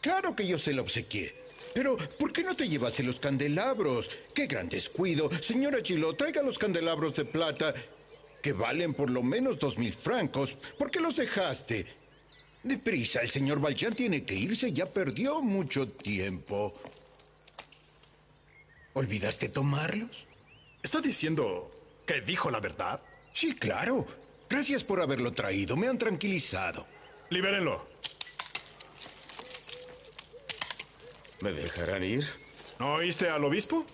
Claro 0.00 0.34
que 0.34 0.46
yo 0.46 0.56
se 0.56 0.72
la 0.72 0.80
obsequié. 0.80 1.37
Pero, 1.74 1.96
¿por 1.96 2.32
qué 2.32 2.42
no 2.42 2.56
te 2.56 2.68
llevaste 2.68 3.02
los 3.02 3.20
candelabros? 3.20 4.10
¡Qué 4.34 4.46
gran 4.46 4.68
descuido! 4.68 5.30
Señora 5.40 5.82
Chilo, 5.82 6.14
traiga 6.14 6.42
los 6.42 6.58
candelabros 6.58 7.14
de 7.14 7.24
plata 7.24 7.74
que 8.42 8.52
valen 8.52 8.94
por 8.94 9.10
lo 9.10 9.22
menos 9.22 9.58
dos 9.58 9.78
mil 9.78 9.92
francos. 9.92 10.52
¿Por 10.78 10.90
qué 10.90 11.00
los 11.00 11.16
dejaste? 11.16 11.86
Deprisa, 12.62 13.20
el 13.20 13.30
señor 13.30 13.60
Valjean 13.60 13.94
tiene 13.94 14.24
que 14.24 14.34
irse, 14.34 14.72
ya 14.72 14.86
perdió 14.86 15.40
mucho 15.40 15.90
tiempo. 15.90 16.74
¿Olvidaste 18.94 19.48
tomarlos? 19.48 20.26
¿Está 20.82 21.00
diciendo 21.00 21.70
que 22.04 22.20
dijo 22.20 22.50
la 22.50 22.60
verdad? 22.60 23.00
Sí, 23.32 23.54
claro. 23.54 24.06
Gracias 24.50 24.82
por 24.82 25.00
haberlo 25.00 25.32
traído, 25.32 25.76
me 25.76 25.88
han 25.88 25.98
tranquilizado. 25.98 26.86
Libérenlo. 27.30 27.87
¿Me 31.40 31.52
dejarán 31.52 32.02
ir? 32.02 32.26
¿No 32.80 32.94
oíste 32.94 33.28
al 33.28 33.44
obispo? 33.44 33.86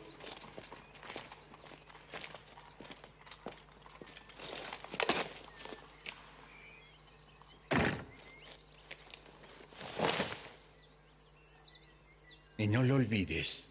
Y 12.57 12.67
no 12.67 12.83
lo 12.83 12.95
olvides. 12.95 13.67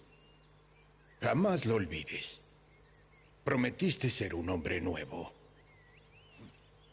Jamás 1.19 1.65
lo 1.65 1.75
olvides. 1.75 2.41
Prometiste 3.43 4.11
ser 4.11 4.35
un 4.35 4.49
hombre 4.49 4.79
nuevo. 4.81 5.33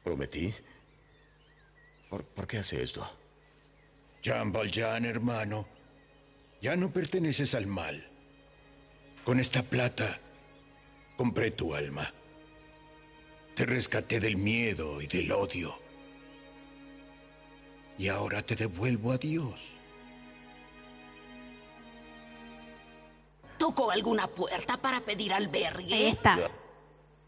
¿Prometí? 0.03 0.55
¿Por, 2.09 2.25
por 2.25 2.47
qué 2.47 2.59
hace 2.59 2.83
esto? 2.83 3.07
Jean 4.23 4.51
Valjean, 4.51 5.05
hermano, 5.05 5.69
ya 6.61 6.77
no 6.77 6.91
perteneces 6.93 7.55
al 7.55 7.67
mal. 7.67 8.07
Con 9.25 9.39
esta 9.41 9.63
plata 9.63 10.19
compré 11.17 11.51
tu 11.51 11.75
alma. 11.75 12.13
Te 13.55 13.67
rescaté 13.67 14.21
del 14.21 14.37
miedo 14.37 15.01
y 15.01 15.07
del 15.07 15.33
odio. 15.33 15.79
Y 17.99 18.09
ahora 18.09 18.43
te 18.43 18.57
devuelvo 18.57 19.13
a 19.13 19.19
Dios. 19.19 19.61
¿Tocó 23.59 23.91
alguna 23.91 24.27
puerta 24.27 24.79
para 24.79 25.01
pedir 25.01 25.35
Ahí 25.35 25.45
albergue? 25.45 26.09
está. 26.09 26.51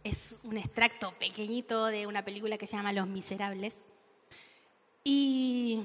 Es 0.03 0.39
un 0.45 0.57
extracto 0.57 1.13
pequeñito 1.19 1.87
de 1.87 2.07
una 2.07 2.25
película 2.25 2.57
que 2.57 2.67
se 2.67 2.77
llama 2.77 2.93
Los 2.95 3.07
Miserables. 3.07 3.77
Y 5.05 5.83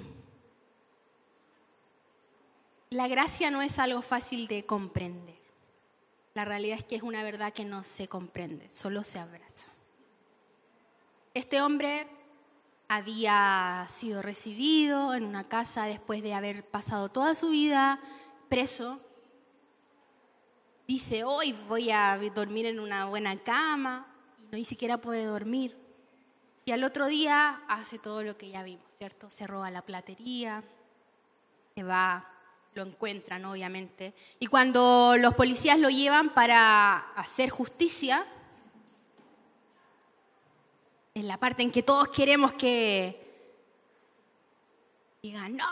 la 2.89 3.07
gracia 3.07 3.51
no 3.51 3.61
es 3.61 3.79
algo 3.79 4.01
fácil 4.01 4.47
de 4.47 4.65
comprender. 4.65 5.37
La 6.33 6.45
realidad 6.45 6.77
es 6.77 6.83
que 6.83 6.95
es 6.95 7.03
una 7.03 7.23
verdad 7.23 7.53
que 7.53 7.65
no 7.65 7.83
se 7.83 8.07
comprende, 8.07 8.69
solo 8.69 9.03
se 9.03 9.19
abraza. 9.19 9.67
Este 11.33 11.61
hombre 11.61 12.07
había 12.87 13.85
sido 13.89 14.21
recibido 14.21 15.13
en 15.13 15.23
una 15.23 15.47
casa 15.47 15.85
después 15.85 16.23
de 16.23 16.33
haber 16.33 16.63
pasado 16.63 17.09
toda 17.09 17.35
su 17.35 17.49
vida 17.49 17.99
preso 18.49 19.01
dice, 20.87 21.25
hoy 21.25 21.53
voy 21.67 21.91
a 21.91 22.17
dormir 22.33 22.65
en 22.65 22.79
una 22.79 23.05
buena 23.05 23.37
cama, 23.43 24.07
y 24.39 24.43
no 24.43 24.57
ni 24.57 24.65
siquiera 24.65 24.97
puede 24.97 25.25
dormir. 25.25 25.77
Y 26.63 26.71
al 26.71 26.83
otro 26.83 27.07
día 27.07 27.61
hace 27.67 27.99
todo 27.99 28.23
lo 28.23 28.37
que 28.37 28.49
ya 28.49 28.63
vimos, 28.63 28.85
¿cierto? 28.87 29.29
Se 29.29 29.45
roba 29.47 29.69
la 29.69 29.81
platería, 29.81 30.63
se 31.75 31.83
va, 31.83 32.25
lo 32.77 32.83
encuentran, 32.83 33.43
obviamente. 33.45 34.13
Y 34.39 34.45
cuando 34.45 35.15
los 35.17 35.33
policías 35.33 35.79
lo 35.79 35.89
llevan 35.89 36.29
para 36.29 36.97
hacer 37.15 37.49
justicia, 37.49 38.25
en 41.15 41.27
la 41.27 41.37
parte 41.37 41.63
en 41.63 41.71
que 41.71 41.81
todos 41.81 42.09
queremos 42.09 42.53
que 42.53 43.19
digan, 45.23 45.57
no, 45.57 45.65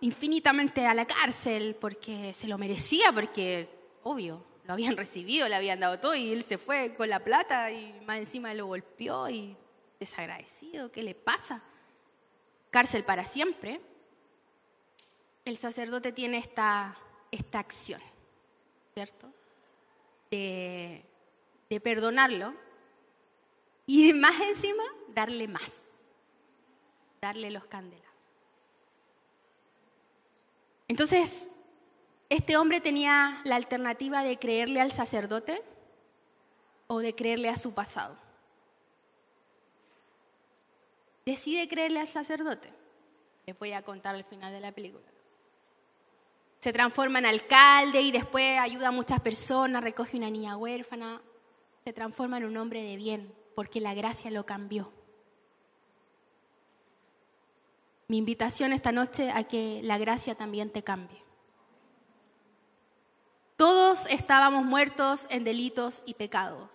infinitamente 0.00 0.86
a 0.86 0.94
la 0.94 1.04
cárcel, 1.04 1.76
porque 1.78 2.32
se 2.32 2.48
lo 2.48 2.56
merecía, 2.56 3.12
porque, 3.12 3.68
obvio, 4.02 4.42
lo 4.64 4.72
habían 4.72 4.96
recibido, 4.96 5.46
le 5.46 5.56
habían 5.56 5.80
dado 5.80 6.00
todo 6.00 6.14
y 6.14 6.32
él 6.32 6.42
se 6.42 6.56
fue 6.56 6.94
con 6.94 7.10
la 7.10 7.20
plata 7.20 7.70
y 7.70 7.92
más 8.06 8.18
encima 8.18 8.54
lo 8.54 8.64
golpeó 8.64 9.28
y 9.28 9.54
desagradecido, 9.98 10.90
¿qué 10.90 11.02
le 11.02 11.14
pasa? 11.14 11.62
Cárcel 12.70 13.04
para 13.04 13.24
siempre. 13.24 13.82
El 15.50 15.56
sacerdote 15.56 16.12
tiene 16.12 16.38
esta, 16.38 16.96
esta 17.32 17.58
acción, 17.58 18.00
¿cierto? 18.94 19.26
De, 20.30 21.04
de 21.68 21.80
perdonarlo 21.80 22.54
y 23.84 24.12
más 24.12 24.40
encima 24.42 24.84
darle 25.08 25.48
más, 25.48 25.72
darle 27.20 27.50
los 27.50 27.64
candelabros. 27.64 28.14
Entonces, 30.86 31.48
este 32.28 32.56
hombre 32.56 32.80
tenía 32.80 33.40
la 33.42 33.56
alternativa 33.56 34.22
de 34.22 34.38
creerle 34.38 34.80
al 34.80 34.92
sacerdote 34.92 35.64
o 36.86 37.00
de 37.00 37.16
creerle 37.16 37.48
a 37.48 37.56
su 37.56 37.74
pasado. 37.74 38.16
Decide 41.26 41.66
creerle 41.66 41.98
al 41.98 42.06
sacerdote. 42.06 42.72
Les 43.46 43.58
voy 43.58 43.72
a 43.72 43.82
contar 43.82 44.14
al 44.14 44.22
final 44.22 44.52
de 44.52 44.60
la 44.60 44.70
película. 44.70 45.09
Se 46.60 46.74
transforma 46.74 47.18
en 47.18 47.26
alcalde 47.26 48.02
y 48.02 48.12
después 48.12 48.58
ayuda 48.58 48.88
a 48.88 48.92
muchas 48.92 49.20
personas, 49.20 49.82
recoge 49.82 50.18
una 50.18 50.28
niña 50.28 50.58
huérfana. 50.58 51.22
Se 51.84 51.94
transforma 51.94 52.36
en 52.36 52.44
un 52.44 52.56
hombre 52.58 52.82
de 52.82 52.96
bien 52.96 53.34
porque 53.54 53.80
la 53.80 53.94
gracia 53.94 54.30
lo 54.30 54.44
cambió. 54.44 54.92
Mi 58.08 58.18
invitación 58.18 58.74
esta 58.74 58.92
noche 58.92 59.30
a 59.30 59.44
que 59.44 59.80
la 59.84 59.96
gracia 59.96 60.34
también 60.34 60.70
te 60.70 60.82
cambie. 60.82 61.22
Todos 63.56 64.06
estábamos 64.06 64.64
muertos 64.64 65.28
en 65.30 65.44
delitos 65.44 66.02
y 66.04 66.14
pecados. 66.14 66.68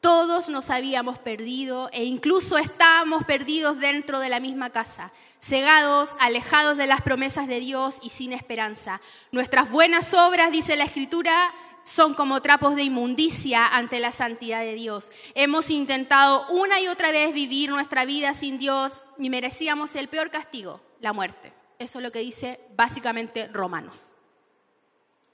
Todos 0.00 0.48
nos 0.48 0.70
habíamos 0.70 1.18
perdido 1.18 1.90
e 1.92 2.04
incluso 2.04 2.56
estábamos 2.56 3.24
perdidos 3.24 3.78
dentro 3.78 4.18
de 4.18 4.30
la 4.30 4.40
misma 4.40 4.70
casa, 4.70 5.12
cegados, 5.40 6.16
alejados 6.20 6.78
de 6.78 6.86
las 6.86 7.02
promesas 7.02 7.46
de 7.48 7.60
Dios 7.60 7.98
y 8.00 8.08
sin 8.08 8.32
esperanza. 8.32 9.02
Nuestras 9.30 9.70
buenas 9.70 10.14
obras, 10.14 10.52
dice 10.52 10.76
la 10.76 10.84
Escritura, 10.84 11.52
son 11.82 12.14
como 12.14 12.40
trapos 12.40 12.76
de 12.76 12.82
inmundicia 12.82 13.66
ante 13.66 14.00
la 14.00 14.10
santidad 14.10 14.60
de 14.60 14.74
Dios. 14.74 15.12
Hemos 15.34 15.70
intentado 15.70 16.46
una 16.48 16.80
y 16.80 16.88
otra 16.88 17.10
vez 17.10 17.34
vivir 17.34 17.68
nuestra 17.68 18.06
vida 18.06 18.32
sin 18.32 18.58
Dios 18.58 19.00
y 19.18 19.28
merecíamos 19.28 19.94
el 19.96 20.08
peor 20.08 20.30
castigo, 20.30 20.80
la 21.00 21.12
muerte. 21.12 21.52
Eso 21.78 21.98
es 21.98 22.04
lo 22.04 22.12
que 22.12 22.20
dice 22.20 22.58
básicamente 22.74 23.48
Romanos, 23.48 24.12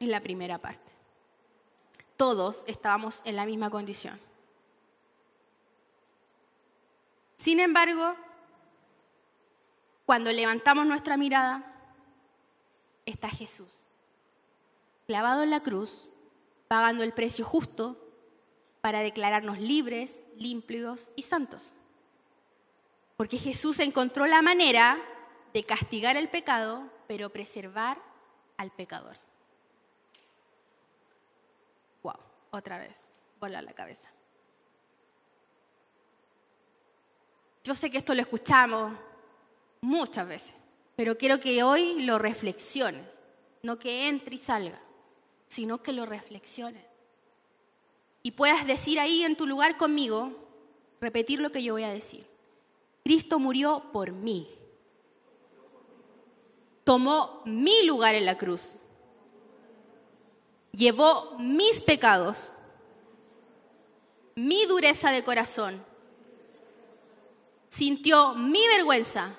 en 0.00 0.10
la 0.10 0.20
primera 0.20 0.58
parte. 0.58 0.92
todos 2.16 2.64
estábamos 2.66 3.20
en 3.24 3.36
la 3.36 3.46
misma 3.46 3.70
condición. 3.70 4.18
Sin 7.36 7.60
embargo, 7.60 8.16
cuando 10.04 10.32
levantamos 10.32 10.86
nuestra 10.86 11.16
mirada, 11.16 11.64
está 13.04 13.28
Jesús, 13.28 13.76
clavado 15.06 15.42
en 15.42 15.50
la 15.50 15.62
cruz, 15.62 16.08
pagando 16.68 17.04
el 17.04 17.12
precio 17.12 17.44
justo 17.44 17.96
para 18.80 19.00
declararnos 19.00 19.58
libres, 19.58 20.20
limpios 20.36 21.10
y 21.16 21.22
santos. 21.22 21.72
Porque 23.16 23.38
Jesús 23.38 23.80
encontró 23.80 24.26
la 24.26 24.42
manera 24.42 24.96
de 25.52 25.64
castigar 25.64 26.16
el 26.16 26.28
pecado, 26.28 26.88
pero 27.06 27.30
preservar 27.30 27.98
al 28.56 28.70
pecador. 28.70 29.16
Wow, 32.02 32.18
otra 32.50 32.78
vez, 32.78 33.08
volar 33.40 33.64
la 33.64 33.72
cabeza. 33.72 34.08
Yo 37.66 37.74
sé 37.74 37.90
que 37.90 37.98
esto 37.98 38.14
lo 38.14 38.20
escuchamos 38.20 38.92
muchas 39.80 40.28
veces, 40.28 40.54
pero 40.94 41.18
quiero 41.18 41.40
que 41.40 41.64
hoy 41.64 42.00
lo 42.04 42.16
reflexiones, 42.16 43.02
no 43.64 43.76
que 43.76 44.06
entre 44.06 44.36
y 44.36 44.38
salga, 44.38 44.80
sino 45.48 45.82
que 45.82 45.92
lo 45.92 46.06
reflexiones. 46.06 46.84
Y 48.22 48.30
puedas 48.30 48.68
decir 48.68 49.00
ahí 49.00 49.24
en 49.24 49.34
tu 49.34 49.48
lugar 49.48 49.76
conmigo, 49.76 50.30
repetir 51.00 51.40
lo 51.40 51.50
que 51.50 51.60
yo 51.60 51.72
voy 51.72 51.82
a 51.82 51.90
decir. 51.90 52.24
Cristo 53.02 53.40
murió 53.40 53.82
por 53.92 54.12
mí. 54.12 54.48
Tomó 56.84 57.42
mi 57.46 57.84
lugar 57.84 58.14
en 58.14 58.26
la 58.26 58.38
cruz. 58.38 58.74
Llevó 60.70 61.36
mis 61.40 61.80
pecados, 61.80 62.52
mi 64.36 64.66
dureza 64.66 65.10
de 65.10 65.24
corazón 65.24 65.95
sintió 67.76 68.34
mi 68.34 68.66
vergüenza 68.68 69.34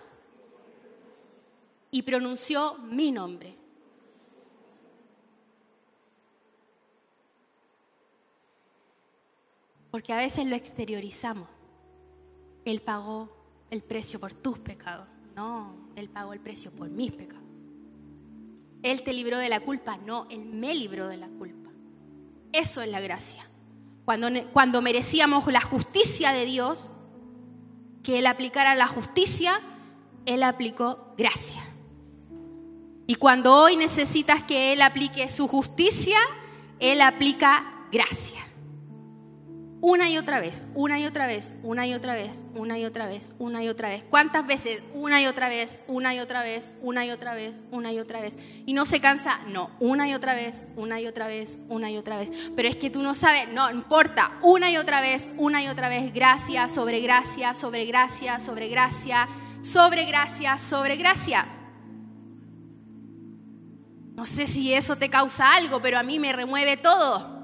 y 1.90 2.04
pronunció 2.04 2.78
mi 2.78 3.12
nombre. 3.12 3.56
Porque 9.90 10.14
a 10.14 10.18
veces 10.18 10.46
lo 10.46 10.56
exteriorizamos. 10.56 11.48
Él 12.64 12.82
pagó 12.82 13.30
el 13.72 13.82
precio 13.82 14.20
por 14.20 14.34
tus 14.34 14.60
pecados. 14.60 15.08
No, 15.36 15.74
Él 15.96 16.08
pagó 16.10 16.34
el 16.34 16.40
precio 16.40 16.70
por 16.72 16.90
mis 16.90 17.12
pecados. 17.12 17.44
Él 18.84 19.02
te 19.02 19.14
libró 19.14 19.40
de 19.40 19.50
la 19.50 19.62
culpa. 19.62 19.98
No, 19.98 20.28
Él 20.30 20.46
me 20.46 20.76
libró 20.76 21.08
de 21.08 21.18
la 21.18 21.28
culpa. 21.28 21.72
Eso 22.52 22.84
es 22.84 22.90
la 22.90 23.00
gracia. 23.00 23.48
Cuando, 24.06 24.30
cuando 24.54 24.82
merecíamos 24.84 25.52
la 25.52 25.62
justicia 25.62 26.32
de 26.32 26.46
Dios, 26.46 26.92
que 28.08 28.20
Él 28.20 28.28
aplicara 28.28 28.74
la 28.74 28.88
justicia, 28.88 29.60
Él 30.26 30.44
aplicó 30.44 31.14
gracia. 31.18 31.62
Y 33.06 33.16
cuando 33.16 33.54
hoy 33.54 33.76
necesitas 33.76 34.44
que 34.44 34.72
Él 34.72 34.82
aplique 34.82 35.28
su 35.28 35.46
justicia, 35.50 36.18
Él 36.80 37.02
aplica 37.02 37.66
gracia. 37.92 38.47
Una 39.88 40.10
y 40.10 40.18
otra 40.18 40.42
vez, 40.42 40.66
una 40.76 41.00
y 41.00 41.06
otra 41.06 41.28
vez, 41.28 41.54
una 41.64 41.88
y 41.88 41.94
otra 41.94 42.14
vez, 42.14 42.44
una 42.54 42.78
y 42.78 42.84
otra 42.84 43.08
vez, 43.08 43.32
una 43.40 43.64
y 43.64 43.70
otra 43.70 43.88
vez. 43.88 44.04
¿Cuántas 44.10 44.46
veces? 44.46 44.84
Una 44.94 45.22
y 45.22 45.28
otra 45.28 45.48
vez, 45.48 45.80
una 45.88 46.14
y 46.14 46.20
otra 46.20 46.44
vez, 46.44 46.74
una 46.82 47.06
y 47.06 47.12
otra 47.12 47.34
vez, 47.34 47.64
una 47.72 47.94
y 47.94 48.00
otra 48.00 48.20
vez. 48.20 48.38
Y 48.66 48.74
no 48.74 48.86
se 48.86 49.00
cansa, 49.00 49.40
no, 49.48 49.72
una 49.80 50.10
y 50.10 50.14
otra 50.14 50.36
vez, 50.36 50.66
una 50.76 51.00
y 51.00 51.08
otra 51.08 51.28
vez, 51.28 51.60
una 51.70 51.90
y 51.90 51.96
otra 51.96 52.18
vez. 52.18 52.34
Pero 52.54 52.68
es 52.68 52.76
que 52.76 52.90
tú 52.90 53.02
no 53.02 53.16
sabes, 53.16 53.48
no 53.54 53.72
importa, 53.72 54.30
una 54.42 54.70
y 54.70 54.76
otra 54.76 55.00
vez, 55.00 55.32
una 55.38 55.64
y 55.64 55.70
otra 55.70 55.88
vez, 55.88 56.14
gracia 56.14 56.68
sobre 56.68 57.00
gracia, 57.00 57.54
sobre 57.54 57.86
gracia, 57.86 58.42
sobre 58.42 58.68
gracia, 58.68 59.30
sobre 59.62 60.04
gracia, 60.04 60.58
sobre 60.58 60.98
gracia. 60.98 61.46
No 64.16 64.26
sé 64.26 64.48
si 64.48 64.74
eso 64.74 64.98
te 64.98 65.10
causa 65.10 65.54
algo, 65.54 65.82
pero 65.82 65.98
a 65.98 66.04
mí 66.04 66.20
me 66.20 66.34
remueve 66.34 66.76
todo. 66.76 67.37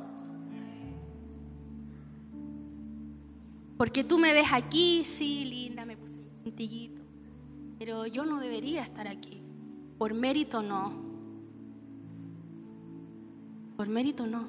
Porque 3.77 4.03
tú 4.03 4.17
me 4.17 4.33
ves 4.33 4.47
aquí, 4.51 5.03
sí, 5.03 5.45
linda, 5.45 5.85
me 5.85 5.97
puse 5.97 6.17
mi 6.17 6.29
cintillito. 6.43 7.01
Pero 7.79 8.05
yo 8.05 8.25
no 8.25 8.39
debería 8.39 8.81
estar 8.81 9.07
aquí. 9.07 9.41
Por 9.97 10.13
mérito 10.13 10.61
no. 10.61 10.93
Por 13.75 13.87
mérito 13.87 14.27
no. 14.27 14.47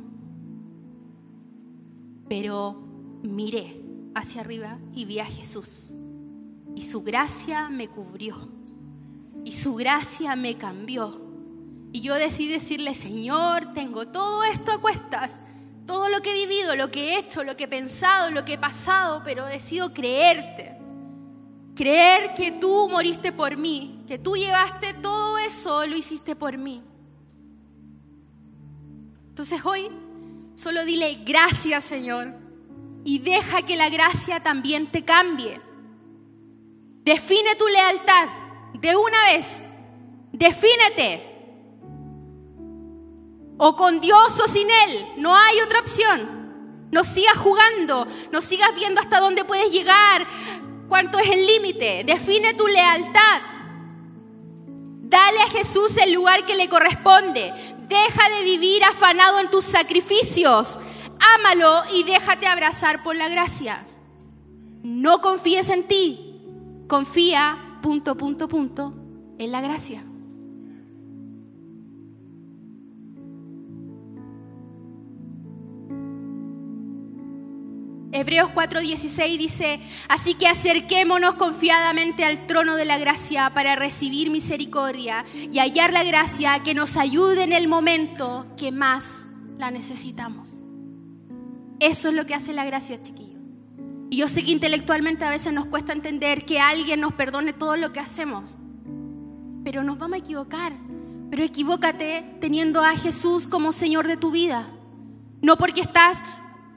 Pero 2.28 2.80
miré 3.22 3.80
hacia 4.14 4.42
arriba 4.42 4.78
y 4.94 5.04
vi 5.04 5.18
a 5.18 5.26
Jesús. 5.26 5.94
Y 6.74 6.82
su 6.82 7.02
gracia 7.02 7.68
me 7.70 7.88
cubrió. 7.88 8.48
Y 9.44 9.52
su 9.52 9.74
gracia 9.74 10.36
me 10.36 10.56
cambió. 10.56 11.20
Y 11.92 12.00
yo 12.00 12.14
decidí 12.14 12.48
decirle, 12.48 12.94
Señor, 12.94 13.72
tengo 13.72 14.08
todo 14.08 14.42
esto 14.44 14.72
a 14.72 14.80
cuestas 14.80 15.40
todo 15.86 16.08
lo 16.08 16.22
que 16.22 16.30
he 16.30 16.46
vivido, 16.46 16.76
lo 16.76 16.90
que 16.90 17.10
he 17.10 17.18
hecho, 17.18 17.44
lo 17.44 17.56
que 17.56 17.64
he 17.64 17.68
pensado, 17.68 18.30
lo 18.30 18.44
que 18.44 18.54
he 18.54 18.58
pasado, 18.58 19.22
pero 19.24 19.44
decido 19.46 19.92
creerte. 19.92 20.78
Creer 21.74 22.34
que 22.34 22.52
tú 22.52 22.88
moriste 22.88 23.32
por 23.32 23.56
mí, 23.56 24.04
que 24.06 24.18
tú 24.18 24.36
llevaste 24.36 24.94
todo 24.94 25.38
eso, 25.38 25.86
lo 25.86 25.96
hiciste 25.96 26.36
por 26.36 26.56
mí. 26.56 26.82
Entonces 29.28 29.60
hoy 29.64 29.90
solo 30.54 30.84
dile 30.84 31.24
gracias 31.24 31.82
Señor 31.82 32.32
y 33.04 33.18
deja 33.18 33.62
que 33.62 33.76
la 33.76 33.88
gracia 33.88 34.40
también 34.40 34.86
te 34.86 35.04
cambie. 35.04 35.60
Define 37.02 37.54
tu 37.56 37.66
lealtad 37.66 38.28
de 38.80 38.96
una 38.96 39.24
vez. 39.24 39.58
Defínete. 40.32 41.33
O 43.56 43.76
con 43.76 44.00
Dios 44.00 44.40
o 44.40 44.48
sin 44.48 44.68
Él. 44.68 45.06
No 45.16 45.36
hay 45.36 45.60
otra 45.60 45.80
opción. 45.80 46.44
No 46.90 47.02
sigas 47.02 47.36
jugando, 47.38 48.06
no 48.30 48.40
sigas 48.40 48.74
viendo 48.76 49.00
hasta 49.00 49.18
dónde 49.18 49.44
puedes 49.44 49.72
llegar, 49.72 50.24
cuánto 50.88 51.18
es 51.18 51.28
el 51.28 51.44
límite. 51.44 52.04
Define 52.04 52.54
tu 52.54 52.68
lealtad. 52.68 53.40
Dale 55.02 55.40
a 55.40 55.50
Jesús 55.50 55.96
el 56.04 56.12
lugar 56.12 56.46
que 56.46 56.54
le 56.54 56.68
corresponde. 56.68 57.52
Deja 57.88 58.28
de 58.36 58.44
vivir 58.44 58.82
afanado 58.84 59.40
en 59.40 59.50
tus 59.50 59.64
sacrificios. 59.64 60.78
Ámalo 61.36 61.82
y 61.92 62.04
déjate 62.04 62.46
abrazar 62.46 63.02
por 63.02 63.16
la 63.16 63.28
gracia. 63.28 63.84
No 64.82 65.20
confíes 65.20 65.68
en 65.70 65.84
ti. 65.84 66.40
Confía, 66.86 67.78
punto, 67.82 68.16
punto, 68.16 68.46
punto, 68.46 68.94
en 69.38 69.50
la 69.50 69.60
gracia. 69.60 70.04
Hebreos 78.14 78.50
4:16 78.54 79.38
dice, 79.38 79.80
así 80.08 80.34
que 80.34 80.46
acerquémonos 80.46 81.34
confiadamente 81.34 82.24
al 82.24 82.46
trono 82.46 82.76
de 82.76 82.84
la 82.84 82.96
gracia 82.96 83.50
para 83.50 83.74
recibir 83.74 84.30
misericordia 84.30 85.24
y 85.34 85.58
hallar 85.58 85.92
la 85.92 86.04
gracia 86.04 86.60
que 86.60 86.74
nos 86.74 86.96
ayude 86.96 87.42
en 87.42 87.52
el 87.52 87.66
momento 87.66 88.46
que 88.56 88.70
más 88.70 89.24
la 89.58 89.72
necesitamos. 89.72 90.48
Eso 91.80 92.10
es 92.10 92.14
lo 92.14 92.24
que 92.24 92.36
hace 92.36 92.52
la 92.52 92.64
gracia, 92.64 93.02
chiquillos. 93.02 93.42
Y 94.10 94.18
yo 94.18 94.28
sé 94.28 94.44
que 94.44 94.52
intelectualmente 94.52 95.24
a 95.24 95.30
veces 95.30 95.52
nos 95.52 95.66
cuesta 95.66 95.92
entender 95.92 96.46
que 96.46 96.60
alguien 96.60 97.00
nos 97.00 97.14
perdone 97.14 97.52
todo 97.52 97.76
lo 97.76 97.92
que 97.92 97.98
hacemos, 97.98 98.44
pero 99.64 99.82
nos 99.82 99.98
vamos 99.98 100.14
a 100.14 100.18
equivocar. 100.18 100.72
Pero 101.30 101.42
equivócate 101.42 102.36
teniendo 102.40 102.80
a 102.84 102.96
Jesús 102.96 103.48
como 103.48 103.72
Señor 103.72 104.06
de 104.06 104.16
tu 104.16 104.30
vida. 104.30 104.68
No 105.42 105.56
porque 105.56 105.80
estás 105.80 106.22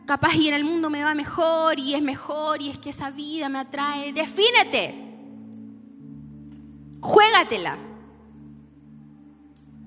capaz 0.08 0.36
y 0.36 0.48
en 0.48 0.56
el 0.56 0.64
mundo 0.64 0.90
me 0.90 1.04
va 1.04 1.14
mejor 1.14 1.78
y 1.78 1.94
es 1.94 2.02
mejor 2.02 2.62
y 2.62 2.70
es 2.70 2.80
que 2.80 2.90
esa 2.90 3.12
vida 3.12 3.50
me 3.50 3.60
atrae. 3.60 4.14
Defínete. 4.14 4.96
Juégatela. 7.02 7.78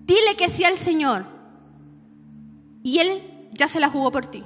Dile 0.04 0.36
que 0.36 0.48
sí 0.48 0.62
al 0.62 0.76
Señor. 0.76 1.24
Y 2.84 2.98
Él 2.98 3.20
ya 3.52 3.66
se 3.66 3.80
la 3.80 3.88
jugó 3.88 4.12
por 4.12 4.26
ti. 4.26 4.44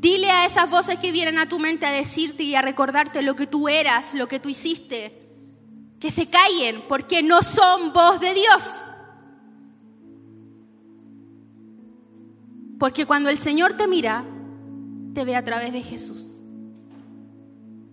Dile 0.00 0.30
a 0.30 0.46
esas 0.46 0.68
voces 0.70 0.98
que 0.98 1.12
vienen 1.12 1.38
a 1.38 1.48
tu 1.48 1.58
mente 1.58 1.86
a 1.86 1.92
decirte 1.92 2.42
y 2.42 2.54
a 2.54 2.62
recordarte 2.62 3.22
lo 3.22 3.36
que 3.36 3.46
tú 3.46 3.68
eras, 3.68 4.14
lo 4.14 4.28
que 4.28 4.40
tú 4.40 4.48
hiciste, 4.48 5.12
que 6.00 6.10
se 6.10 6.28
callen 6.28 6.82
porque 6.88 7.22
no 7.22 7.42
son 7.42 7.92
voz 7.92 8.18
de 8.18 8.34
Dios. 8.34 8.62
Porque 12.80 13.04
cuando 13.04 13.28
el 13.28 13.38
Señor 13.38 13.74
te 13.74 13.86
mira, 13.86 14.24
te 15.14 15.26
ve 15.26 15.36
a 15.36 15.44
través 15.44 15.74
de 15.74 15.82
Jesús. 15.82 16.40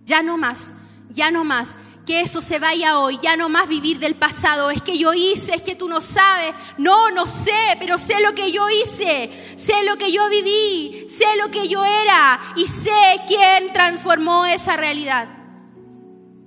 Ya 0.06 0.22
no 0.22 0.38
más, 0.38 0.78
ya 1.10 1.30
no 1.30 1.44
más. 1.44 1.76
que 2.06 2.22
eso 2.22 2.40
se 2.40 2.58
vaya 2.58 2.98
hoy, 2.98 3.18
ya 3.22 3.36
no 3.36 3.50
más 3.50 3.68
vivir 3.68 3.98
del 3.98 4.14
pasado, 4.14 4.70
es 4.70 4.80
que 4.80 4.96
yo 4.96 5.12
hice, 5.12 5.56
es 5.56 5.60
que 5.60 5.74
tú 5.74 5.90
no 5.90 6.00
sabes, 6.00 6.54
no, 6.78 7.10
no 7.10 7.26
sé, 7.26 7.76
pero 7.78 7.98
sé 7.98 8.14
lo 8.26 8.34
que 8.34 8.50
yo 8.50 8.66
hice, 8.70 9.30
sé 9.56 9.74
lo 9.84 9.98
que 9.98 10.10
yo 10.10 10.26
viví, 10.30 11.06
sé 11.06 11.26
lo 11.38 11.50
que 11.50 11.68
yo 11.68 11.84
era 11.84 12.40
y 12.56 12.66
sé 12.66 13.20
quién 13.26 13.74
transformó 13.74 14.46
esa 14.46 14.78
realidad. 14.78 15.28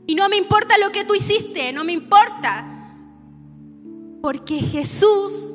Y 0.07 0.15
no 0.15 0.27
me 0.29 0.37
importa 0.37 0.79
lo 0.79 0.91
que 0.91 1.05
tú 1.05 1.13
hiciste, 1.13 1.71
no 1.73 1.83
me 1.83 1.93
importa, 1.93 2.65
porque 4.23 4.57
Jesús 4.61 5.50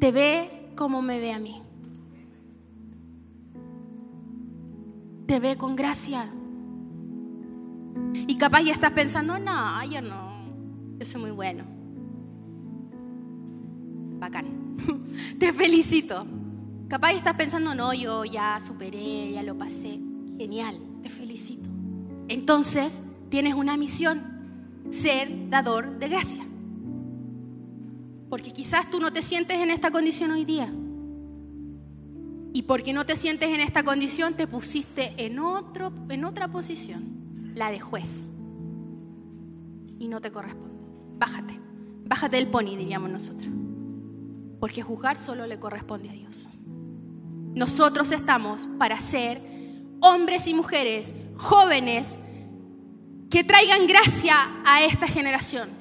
te 0.00 0.10
ve 0.10 0.72
como 0.74 1.02
me 1.02 1.20
ve 1.20 1.32
a 1.32 1.38
mí. 1.38 1.62
Te 5.26 5.38
ve 5.38 5.56
con 5.56 5.76
gracia. 5.76 6.28
Y 8.26 8.36
capaz 8.38 8.62
ya 8.62 8.72
estás 8.72 8.92
pensando, 8.92 9.38
no, 9.38 9.84
yo 9.84 10.00
no, 10.00 10.32
yo 10.98 11.04
soy 11.04 11.20
muy 11.20 11.30
bueno. 11.30 11.64
Bacán. 14.18 14.76
Te 15.38 15.52
felicito. 15.52 16.26
Capaz 16.88 17.12
estás 17.12 17.34
pensando, 17.34 17.74
no, 17.74 17.94
yo 17.94 18.24
ya 18.24 18.58
superé, 18.60 19.32
ya 19.32 19.42
lo 19.42 19.56
pasé. 19.56 20.00
Genial, 20.36 20.76
te 21.02 21.08
felicito. 21.08 21.68
Entonces, 22.28 23.00
tienes 23.28 23.54
una 23.54 23.76
misión, 23.76 24.20
ser 24.90 25.50
dador 25.50 25.98
de 25.98 26.08
gracia. 26.08 26.49
Porque 28.30 28.52
quizás 28.52 28.88
tú 28.90 29.00
no 29.00 29.12
te 29.12 29.20
sientes 29.20 29.58
en 29.58 29.70
esta 29.70 29.90
condición 29.90 30.30
hoy 30.30 30.44
día. 30.44 30.72
Y 32.52 32.62
porque 32.62 32.92
no 32.92 33.04
te 33.04 33.16
sientes 33.16 33.50
en 33.50 33.60
esta 33.60 33.82
condición, 33.82 34.34
te 34.34 34.46
pusiste 34.46 35.12
en, 35.18 35.40
otro, 35.40 35.92
en 36.08 36.24
otra 36.24 36.48
posición 36.48 37.02
la 37.54 37.70
de 37.70 37.80
juez. 37.80 38.30
Y 39.98 40.08
no 40.08 40.20
te 40.20 40.30
corresponde. 40.30 40.78
Bájate. 41.18 41.60
Bájate 42.06 42.36
del 42.36 42.46
pony, 42.46 42.76
diríamos 42.76 43.10
nosotros. 43.10 43.52
Porque 44.58 44.82
juzgar 44.82 45.18
solo 45.18 45.46
le 45.46 45.58
corresponde 45.58 46.08
a 46.08 46.12
Dios. 46.12 46.48
Nosotros 47.54 48.12
estamos 48.12 48.68
para 48.78 48.98
ser 49.00 49.42
hombres 50.00 50.46
y 50.46 50.54
mujeres 50.54 51.12
jóvenes 51.36 52.18
que 53.28 53.44
traigan 53.44 53.86
gracia 53.86 54.36
a 54.64 54.84
esta 54.84 55.06
generación. 55.06 55.79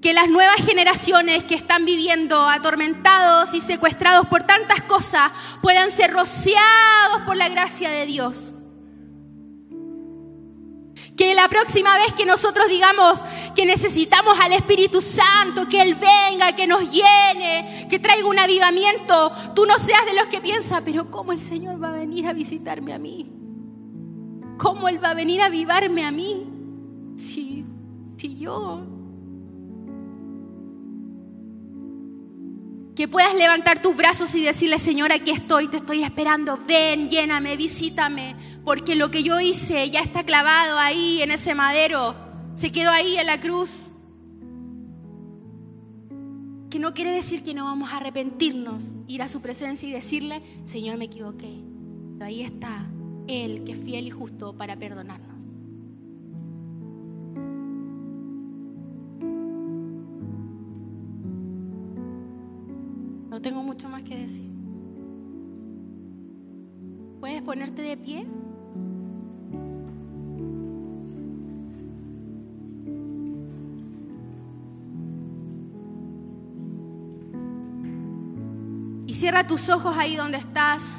Que 0.00 0.12
las 0.12 0.28
nuevas 0.28 0.56
generaciones 0.56 1.44
que 1.44 1.54
están 1.54 1.84
viviendo 1.84 2.48
atormentados 2.48 3.52
y 3.54 3.60
secuestrados 3.60 4.26
por 4.28 4.44
tantas 4.44 4.82
cosas 4.82 5.30
puedan 5.60 5.90
ser 5.90 6.12
rociados 6.12 7.22
por 7.26 7.36
la 7.36 7.48
gracia 7.48 7.90
de 7.90 8.06
Dios 8.06 8.52
que 11.20 11.34
la 11.34 11.48
próxima 11.48 11.98
vez 11.98 12.14
que 12.14 12.24
nosotros 12.24 12.66
digamos 12.66 13.22
que 13.54 13.66
necesitamos 13.66 14.38
al 14.40 14.54
Espíritu 14.54 15.02
Santo, 15.02 15.68
que 15.68 15.82
Él 15.82 15.94
venga, 15.94 16.56
que 16.56 16.66
nos 16.66 16.80
llene, 16.90 17.86
que 17.90 17.98
traiga 17.98 18.26
un 18.26 18.38
avivamiento, 18.38 19.30
tú 19.54 19.66
no 19.66 19.78
seas 19.78 20.06
de 20.06 20.14
los 20.14 20.28
que 20.28 20.40
piensa, 20.40 20.80
pero 20.82 21.10
¿cómo 21.10 21.32
el 21.32 21.38
Señor 21.38 21.82
va 21.82 21.90
a 21.90 21.92
venir 21.92 22.26
a 22.26 22.32
visitarme 22.32 22.94
a 22.94 22.98
mí? 22.98 23.30
¿Cómo 24.56 24.88
Él 24.88 24.98
va 25.04 25.10
a 25.10 25.14
venir 25.14 25.42
a 25.42 25.46
avivarme 25.46 26.06
a 26.06 26.10
mí? 26.10 26.46
Si, 27.18 27.66
si 28.16 28.38
yo... 28.38 28.89
Que 33.00 33.08
puedas 33.08 33.34
levantar 33.34 33.80
tus 33.80 33.96
brazos 33.96 34.34
y 34.34 34.44
decirle, 34.44 34.78
Señor, 34.78 35.10
aquí 35.10 35.30
estoy, 35.30 35.68
te 35.68 35.78
estoy 35.78 36.02
esperando, 36.02 36.58
ven, 36.66 37.08
lléname, 37.08 37.56
visítame, 37.56 38.36
porque 38.62 38.94
lo 38.94 39.10
que 39.10 39.22
yo 39.22 39.40
hice 39.40 39.88
ya 39.88 40.00
está 40.00 40.22
clavado 40.22 40.78
ahí 40.78 41.22
en 41.22 41.30
ese 41.30 41.54
madero, 41.54 42.14
se 42.52 42.70
quedó 42.70 42.90
ahí 42.90 43.16
en 43.16 43.26
la 43.26 43.40
cruz. 43.40 43.88
Que 46.68 46.78
no 46.78 46.92
quiere 46.92 47.12
decir 47.12 47.42
que 47.42 47.54
no 47.54 47.64
vamos 47.64 47.90
a 47.90 47.96
arrepentirnos, 47.96 48.84
ir 49.06 49.22
a 49.22 49.28
su 49.28 49.40
presencia 49.40 49.88
y 49.88 49.92
decirle, 49.92 50.42
Señor, 50.66 50.98
me 50.98 51.06
equivoqué. 51.06 51.64
Pero 52.18 52.26
ahí 52.26 52.42
está 52.42 52.86
Él, 53.28 53.64
que 53.64 53.72
es 53.72 53.78
fiel 53.82 54.08
y 54.08 54.10
justo 54.10 54.54
para 54.54 54.76
perdonarnos. 54.76 55.29
Que 64.10 64.16
decir. 64.16 64.50
¿Puedes 67.20 67.42
ponerte 67.42 67.80
de 67.80 67.96
pie? 67.96 68.26
Y 79.06 79.14
cierra 79.14 79.46
tus 79.46 79.68
ojos 79.68 79.96
ahí 79.96 80.16
donde 80.16 80.38
estás 80.38 80.92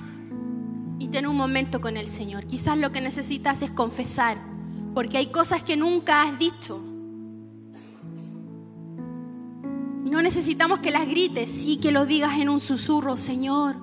y 1.00 1.10
ten 1.10 1.28
un 1.28 1.36
momento 1.36 1.82
con 1.82 1.98
el 1.98 2.08
Señor. 2.08 2.46
Quizás 2.46 2.78
lo 2.78 2.94
que 2.94 3.02
necesitas 3.02 3.62
es 3.62 3.72
confesar, 3.72 4.38
porque 4.94 5.18
hay 5.18 5.32
cosas 5.32 5.62
que 5.64 5.76
nunca 5.76 6.24
has 6.24 6.40
dicho. 6.40 6.91
No 10.22 10.26
necesitamos 10.26 10.82
que 10.82 10.92
las 10.92 11.08
grites, 11.08 11.50
sí 11.50 11.78
que 11.78 11.92
lo 11.92 12.06
digas 12.06 12.38
en 12.38 12.48
un 12.48 12.60
susurro, 12.60 13.18
Señor, 13.18 13.76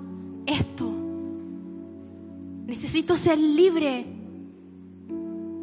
esto. 0.47 0.89
Necesito 2.65 3.17
ser 3.17 3.37
libre. 3.39 4.07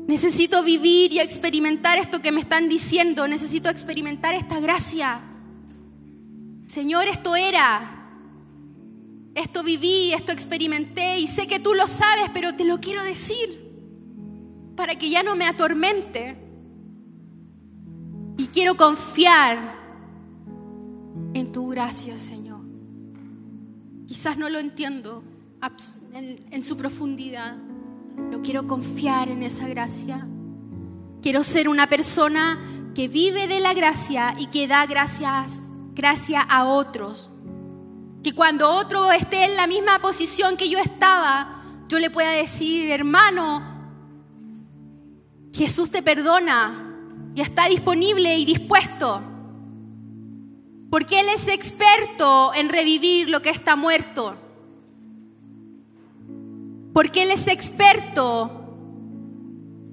Necesito 0.06 0.64
vivir 0.64 1.14
y 1.14 1.22
experimentar 1.22 1.98
esto 1.98 2.22
que 2.22 2.34
me 2.34 2.42
están 2.42 2.68
diciendo. 2.68 3.26
Necesito 3.26 3.70
experimentar 3.70 4.34
esta 4.34 4.60
gracia. 4.60 5.22
Señor, 6.68 7.08
esto 7.08 7.38
era. 7.38 8.10
Esto 9.34 9.64
viví, 9.64 10.12
esto 10.12 10.34
experimenté 10.34 11.20
y 11.20 11.28
sé 11.28 11.48
que 11.48 11.60
tú 11.62 11.74
lo 11.74 11.88
sabes, 11.88 12.30
pero 12.34 12.54
te 12.54 12.66
lo 12.66 12.82
quiero 12.82 13.02
decir 13.02 13.64
para 14.76 14.98
que 14.98 15.10
ya 15.10 15.24
no 15.24 15.38
me 15.38 15.46
atormente. 15.46 16.36
Y 18.38 18.48
quiero 18.48 18.76
confiar 18.76 19.75
en 21.76 21.82
tu 21.82 21.82
gracia, 21.82 22.18
Señor. 22.18 22.62
Quizás 24.08 24.38
no 24.38 24.50
lo 24.50 24.60
entiendo 24.60 25.24
en, 26.14 26.46
en 26.52 26.64
su 26.64 26.78
profundidad, 26.78 27.58
pero 28.16 28.42
quiero 28.42 28.68
confiar 28.68 29.30
en 29.30 29.44
esa 29.44 29.68
gracia. 29.68 30.28
Quiero 31.22 31.44
ser 31.44 31.68
una 31.68 31.88
persona 31.88 32.92
que 32.94 33.08
vive 33.08 33.48
de 33.48 33.60
la 33.60 33.74
gracia 33.74 34.36
y 34.40 34.48
que 34.48 34.68
da 34.68 34.86
gracias, 34.86 35.62
gracia 35.94 36.42
a 36.42 36.66
otros 36.66 37.30
que 38.24 38.34
cuando 38.34 38.72
otro 38.74 39.12
esté 39.12 39.44
en 39.46 39.56
la 39.56 39.68
misma 39.68 40.00
posición 40.00 40.58
que 40.58 40.68
yo 40.68 40.80
estaba, 40.80 41.62
yo 41.88 42.00
le 42.00 42.10
pueda 42.10 42.32
decir, 42.32 42.90
hermano, 42.90 43.62
Jesús 45.54 45.92
te 45.92 46.02
perdona 46.02 46.74
y 47.36 47.42
está 47.42 47.68
disponible 47.68 48.36
y 48.36 48.46
dispuesto. 48.46 49.22
Porque 50.96 51.20
Él 51.20 51.26
es 51.36 51.50
experto 51.50 52.54
en 52.54 52.70
revivir 52.70 53.30
lo 53.30 53.42
que 53.42 53.50
está 53.50 53.76
muerto. 53.76 54.34
Porque 56.94 57.24
Él 57.24 57.32
es 57.32 57.50
experto 57.50 58.78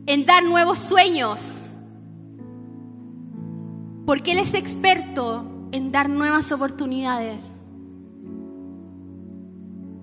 en 0.07 0.25
dar 0.25 0.45
nuevos 0.45 0.79
sueños. 0.79 1.73
Porque 4.07 4.31
Él 4.31 4.39
es 4.39 4.55
experto 4.55 5.45
en 5.73 5.91
dar 5.91 6.09
nuevas 6.09 6.53
oportunidades. 6.53 7.53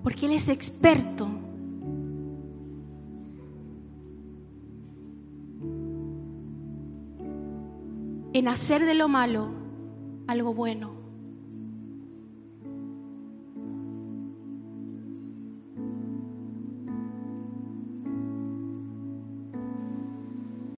Porque 0.02 0.26
Él 0.26 0.32
es 0.32 0.50
experto. 0.50 1.30
En 8.34 8.48
hacer 8.48 8.84
de 8.84 8.92
lo 8.92 9.08
malo 9.08 9.59
algo 10.30 10.54
bueno. 10.54 10.99